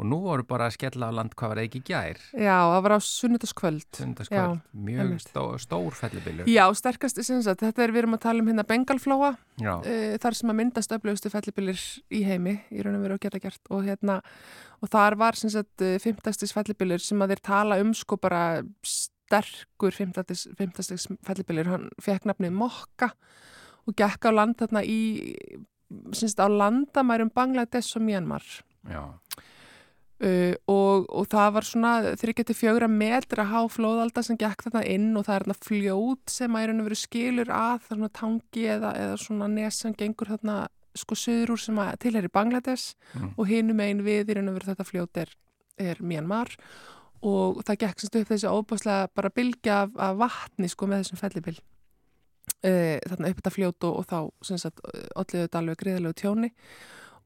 [0.00, 2.94] og nú voru bara að skella á land hvað var ekki gær já, það var
[2.96, 8.16] á sunnudagskvöld sundarskvöld, mjög stó, stór fellibilur Já, sterkast sem sagt, þetta er við erum
[8.16, 12.84] að tala um hérna Bengalflóa uh, þar sem að myndast öflugustu fellibilir í heimi í
[12.84, 14.20] raun og veru að geta gert og hérna
[14.80, 16.48] og þar var sem sagt uh, 50.
[16.56, 20.56] fellibilir sem að þeir tala um sko bara sterkur 50.
[20.56, 21.20] 50.
[21.28, 23.12] fellibilir hann fekk nafnið Mokka
[23.84, 25.00] og gekk á land þarna í
[26.14, 28.44] sem sagt á landamærum Bangladesh og Myanmar
[28.88, 29.02] Já.
[30.20, 31.90] Uh, og, og það var svona
[32.20, 36.58] þryggjati fjögra metra há flóðalda sem gekk þarna inn og það er þarna fljót sem
[36.58, 40.28] að er verið skilur að það er svona tangi eða, eða svona nes sem gengur
[40.34, 40.58] þarna
[41.00, 43.32] sko söður úr sem að tilheri Bangladesh Mm.
[43.36, 45.32] og hinum einn við í raun og veru þetta fljót er,
[45.80, 46.52] er Myanmar.
[47.26, 51.20] Og það gekk semst upp þessi óbáslega bara bylgja af, af vatni sko með þessum
[51.20, 54.80] fellibil uh, þarna upp þetta fljót og, og þá sem sagt
[55.16, 56.52] allir þetta alveg greiðilegu tjóni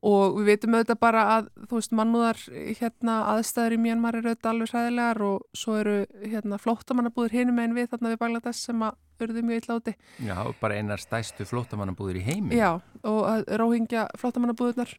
[0.05, 2.43] og við veitum auðvitað bara að þú veist mannúðar
[2.81, 7.77] hérna aðstæður í Myanmar eru auðvitað alveg hræðilegar og svo eru hérna flóttamannabúður hinum einn
[7.77, 9.93] við þarna við Bangladesh sem að urðu mjög illa úti.
[10.27, 14.91] Já, bara einar stæstu flótamannabúðir í heimi Já, og róhingja flóttamannabúðunar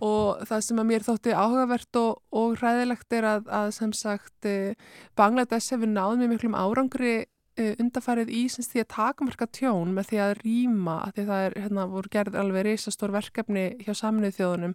[0.00, 4.48] og það sem að mér þótti áhugavert og, og hræðilegt er að, að sem sagt
[4.48, 4.76] eh,
[5.18, 7.16] Bangladesh hefur náð mjög miklum árangri
[7.56, 11.54] undarfærið í sem því að takmarka tjón með því að rýma að því það er,
[11.64, 14.74] hérna, voru gerð alveg reisastór verkefni hjá saminuð þjóðunum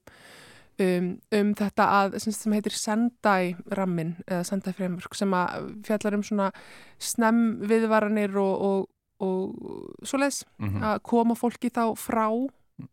[0.81, 6.17] um, um þetta að, sem, sem heitir Sendai rammin eða Sendai fremurk sem að fjallar
[6.17, 6.49] um svona
[6.97, 8.89] snem viðvaranir og, og,
[9.21, 10.81] og svoleiðis Mhm.
[10.83, 12.27] að koma fólki þá frá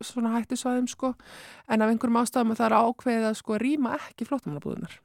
[0.04, 1.14] svona hættisvæðum sko
[1.68, 4.98] en af einhverjum ástæðum að það er ákveðið að sko rýma ekki flótamannabúðunar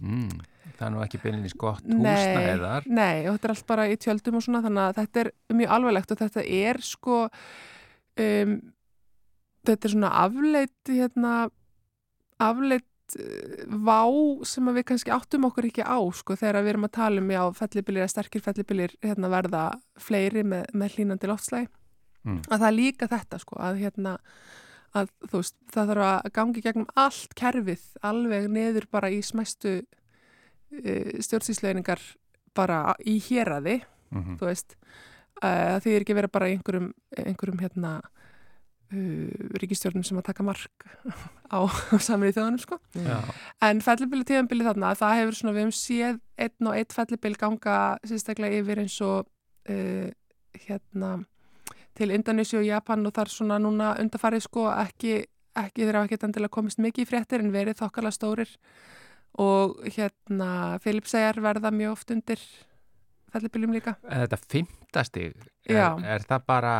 [0.00, 0.40] Mm.
[0.74, 4.38] Það er nú ekki beinleins gott húsnæðar nei, og þetta er allt bara í tjöldum
[4.40, 7.18] og svona þannig að þetta er mjög alvarlegt og þetta er sko
[8.24, 8.56] um,
[9.68, 11.34] þetta er svona afleitt hérna
[12.42, 14.02] afleitt uh, vá
[14.48, 17.42] sem við kannski áttum okkur ekki á sko þegar við erum að tala um já
[17.60, 19.64] fellibilir eða sterkir fellibilir hérna verða
[20.00, 21.70] fleiri með, með hlínandi loftslægi
[22.24, 22.38] Mm.
[22.48, 24.12] að það er líka þetta sko að hérna
[24.94, 29.74] að þú veist það þarf að gangi gegnum allt kerfið alveg neður bara í smæstu
[29.82, 32.02] uh, stjórnsýsleiningar
[32.54, 33.80] bara í héraði
[34.14, 34.76] mm þú veist.
[35.42, 37.96] Uh, því er ekki verið bara í einhverjum, einhverjum hérna
[38.94, 40.86] uh, ríkistjórnum sem að taka mark
[41.50, 42.78] á, á samrið þjóðanum sko.
[42.94, 43.18] Já.
[43.66, 47.78] en fellibili tíðanbili þarna það hefur svona við hefum séð einn og einn fellibil ganga
[48.06, 49.26] sérstaklega yfir eins og
[49.70, 50.08] uh,
[50.66, 51.12] hérna
[51.94, 55.16] til Indonesia og Japan og þar svona núna undarfarið sko ekki,
[55.56, 58.50] ekki þeirra ekki endilega komist mikið í fréttir en verið þokkala stórir
[59.40, 62.42] og hérna Filipsæjar verða mjög oft undir
[63.34, 63.96] fellibiljum líka.
[64.06, 65.32] Þetta fymtastig,
[65.66, 66.74] er, er það bara,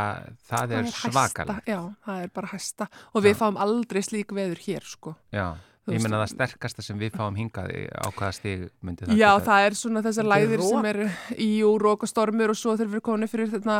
[0.46, 1.70] það er hæsta, svakalegt.
[1.70, 3.38] Já, það er bara hæsta og við Já.
[3.42, 5.16] fáum aldrei slík veður hér sko.
[5.34, 5.48] Já,
[5.92, 9.30] ég menna það sterkasta sem við fáum hingað í- á hvaða stig myndi það Já,
[9.36, 10.68] geta- það er svona þessar læðir rok.
[10.70, 11.50] sem eru í
[11.84, 13.78] rók og stormur og svo þegar við erum komin upp fyrir, þarna,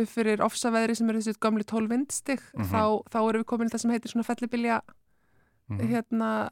[0.00, 2.64] upp fyrir ofsaveðri sem eru þessi gamli 12 vindstig Mhm.
[2.72, 4.80] þá, þá erum við komin í það sem heitir svona fellibilja
[5.68, 5.88] Mhm.
[5.88, 6.48] hérna,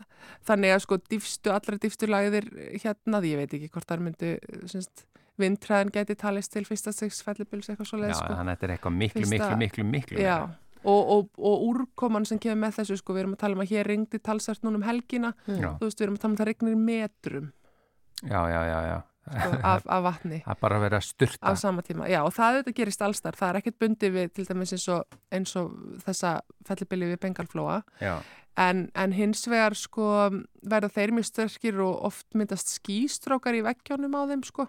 [0.46, 2.46] þannig að sko dýfstu, allra dýfstu læðir
[2.80, 4.38] hérna, ég veit ekki hvort það myndu
[4.68, 5.04] semst,
[5.38, 8.32] vindtræðin geti talist til fyrsta stegs fellibils eitthvað svo leið Já, sko.
[8.36, 10.58] þannig að þetta er eitthvað miklu, Fyrsta- miklu, miklu, miklu Já, meira.
[10.84, 13.72] Og, og, og úrkoman sem kemur með þessu sko, við erum að tala um að
[13.74, 16.42] hér ringdi talsart núna um helgina, Já, þú veist, við erum að tala um að
[16.42, 17.48] það regnir metrum
[18.22, 18.98] já, já, já, já.
[19.30, 20.42] sko, af, af vatni.
[20.46, 21.46] Það bara að vera að styrta.
[21.46, 24.46] á sama tíma, já og það þetta gerist allstar það er ekkert bundið við til
[24.50, 25.72] dæmis eins og, eins og
[26.06, 26.36] þessa
[26.68, 27.80] fellibili við Bengalflóa.
[28.02, 28.14] Já,
[28.60, 30.06] en, en hins vegar sko
[30.68, 34.68] verða þeir mjög sterkir og oft myndast skýstrókar í veggjónum á þeim sko.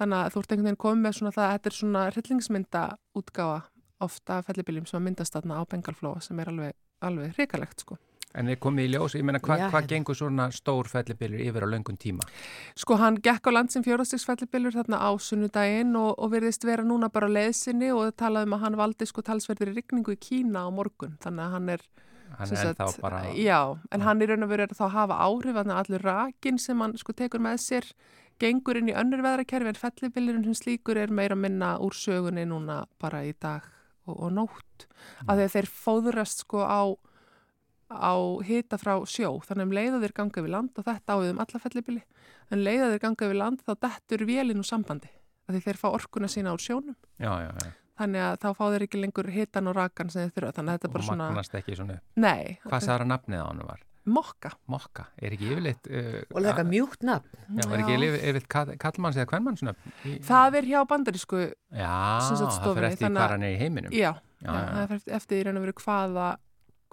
[0.00, 2.84] Þannig að þú ert einhvern veginn komið með svona það þetta er svona hryllingsmynda
[3.20, 3.60] útgáfa
[4.04, 7.98] ofta fellibiljum sem að myndast þarna á Bengalflóa sem er alveg, alveg hrikalegt sko
[8.38, 9.90] en er komið í ljós, ég meina, hva, hvað hérna.
[9.90, 12.26] gengur svona stór fellibilur yfir á löngum tíma?
[12.78, 17.10] Sko hann gekk á land sem fjórastigsfellibilur þarna á sunnudaginn og, og virðist vera núna
[17.10, 20.62] bara á leiðsinni og það talaði um að hann valdi sko talsverðir rigningu í Kína
[20.62, 21.88] á morgun þannig að hann er
[22.30, 23.20] Hann er ennþá bara...
[23.34, 26.60] Já, en hann í raun og veru er þá að hafa áhrif að allur rakin
[26.62, 27.88] sem hann sko tekur með sér
[28.38, 32.46] gengur inn í önnur veðrakerfi en fellibilurinn sem slíkur er meira að minna úr sögunni
[32.46, 33.66] núna bara í dag
[34.10, 34.86] og, og nótt
[35.20, 35.30] Mm.
[35.32, 36.82] að þeir, fóðrast sko á
[37.90, 38.14] á
[38.46, 41.60] hita frá sjó þannig um leiða þeir ganga við land og þetta áður um alla
[41.64, 42.02] fellibili
[42.54, 45.10] en leiða þeir ganga við land þá dettur vélinn úr sambandi
[45.48, 47.72] að því þeir fá orkuna sína úr sjónum Já, já, já.
[47.98, 50.78] þannig að þá fá þeir ekki lengur hitan og rakan sem þeir þurfa þannig að
[50.78, 51.98] þetta er Og bara svona magnast ekki svona.
[52.16, 53.82] Nei, Hvað sagði nafnið á hann var?
[54.08, 54.50] Mokka.
[54.72, 57.28] Mokka, er ekki yfirleitt uh, Og þetta mjúkt nafn.
[57.58, 59.92] Já, er ekki yfirleitt, kall- kallmanns eða kvennmannsnöfn?
[60.08, 61.42] Í- Það er hjá bandarísku,
[61.76, 61.92] Já,
[62.26, 64.64] sem sagt það fyrir eftir hvað hann er í heiminum já, Já, já, já.
[64.72, 66.28] það er eftir, eftir í raun og veru hvaða,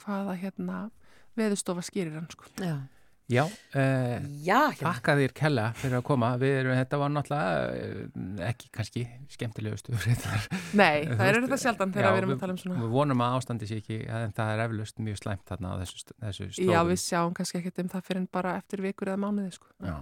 [0.03, 0.77] hvaða hérna
[1.37, 2.51] veðustofa skýrir hann sko.
[2.59, 2.75] Já,
[3.27, 4.91] Já, uh, já hérna.
[4.93, 9.03] þakka þér kella fyrir að koma erum, þetta var náttúrulega uh, ekki kannski
[9.33, 9.91] skemmtilegustu
[10.79, 12.77] Nei, það er þetta sjaldan já, þegar við erum að tala um svona.
[12.85, 16.05] Við vonum að ástandi sé ekki en það er eflaust mjög slæmt þarna á þessu,
[16.23, 19.23] þessu slóðum Já, við sjáum kannski ekkert um það fyrir en bara eftir vikur eða
[19.25, 19.73] mánuði sko.
[19.83, 19.97] Já.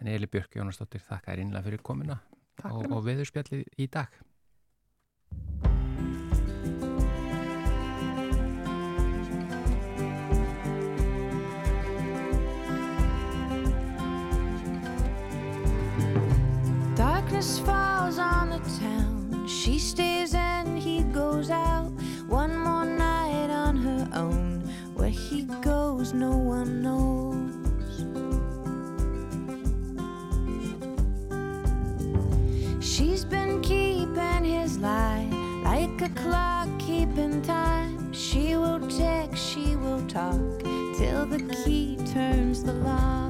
[0.00, 2.18] En Eli Björk Jónasdóttir, þakka þér innlega fyrir komuna
[2.58, 4.18] Takk og, og viðurspjallið í dag
[17.40, 19.48] Darkness falls on the town.
[19.48, 21.90] She stays and he goes out.
[22.28, 24.60] One more night on her own.
[24.94, 27.54] Where he goes, no one knows.
[32.84, 35.26] She's been keeping his lie
[35.64, 38.12] like a clock keeping time.
[38.12, 40.60] She will text, she will talk
[40.98, 43.29] till the key turns the lock.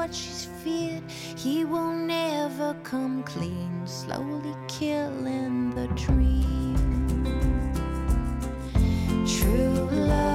[0.00, 1.02] what she's feared.
[1.36, 7.26] He will never come clean, slowly killing the dream.
[9.26, 10.29] True love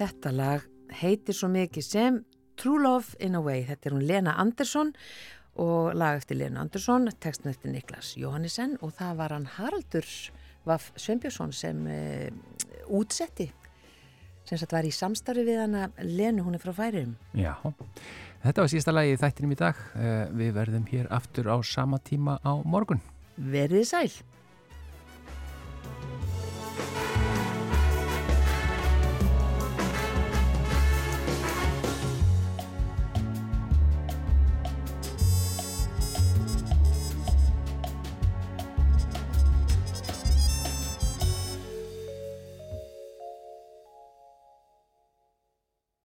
[0.00, 0.64] þetta lag
[1.00, 2.20] heitir svo mikið sem
[2.60, 3.62] True Love in a Way.
[3.68, 4.90] Þetta er hún Lena Andersson
[5.60, 10.06] og lag eftir Lena Andersson, textin eftir Niklas Jóhannesson og það var hann Haraldur
[10.68, 12.28] Vaff Sveinbjörnsson sem uh,
[12.92, 13.48] útsetti
[14.48, 17.12] sem sagt var í samstarfi við hana Lenu, hún er frá færiðum.
[17.38, 17.52] Já,
[18.42, 19.78] þetta var sísta lagi í þættinum í dag.
[19.94, 22.98] Eh, Við verðum hér aftur á sama tíma á morgun.
[23.36, 24.10] Verðið sæl!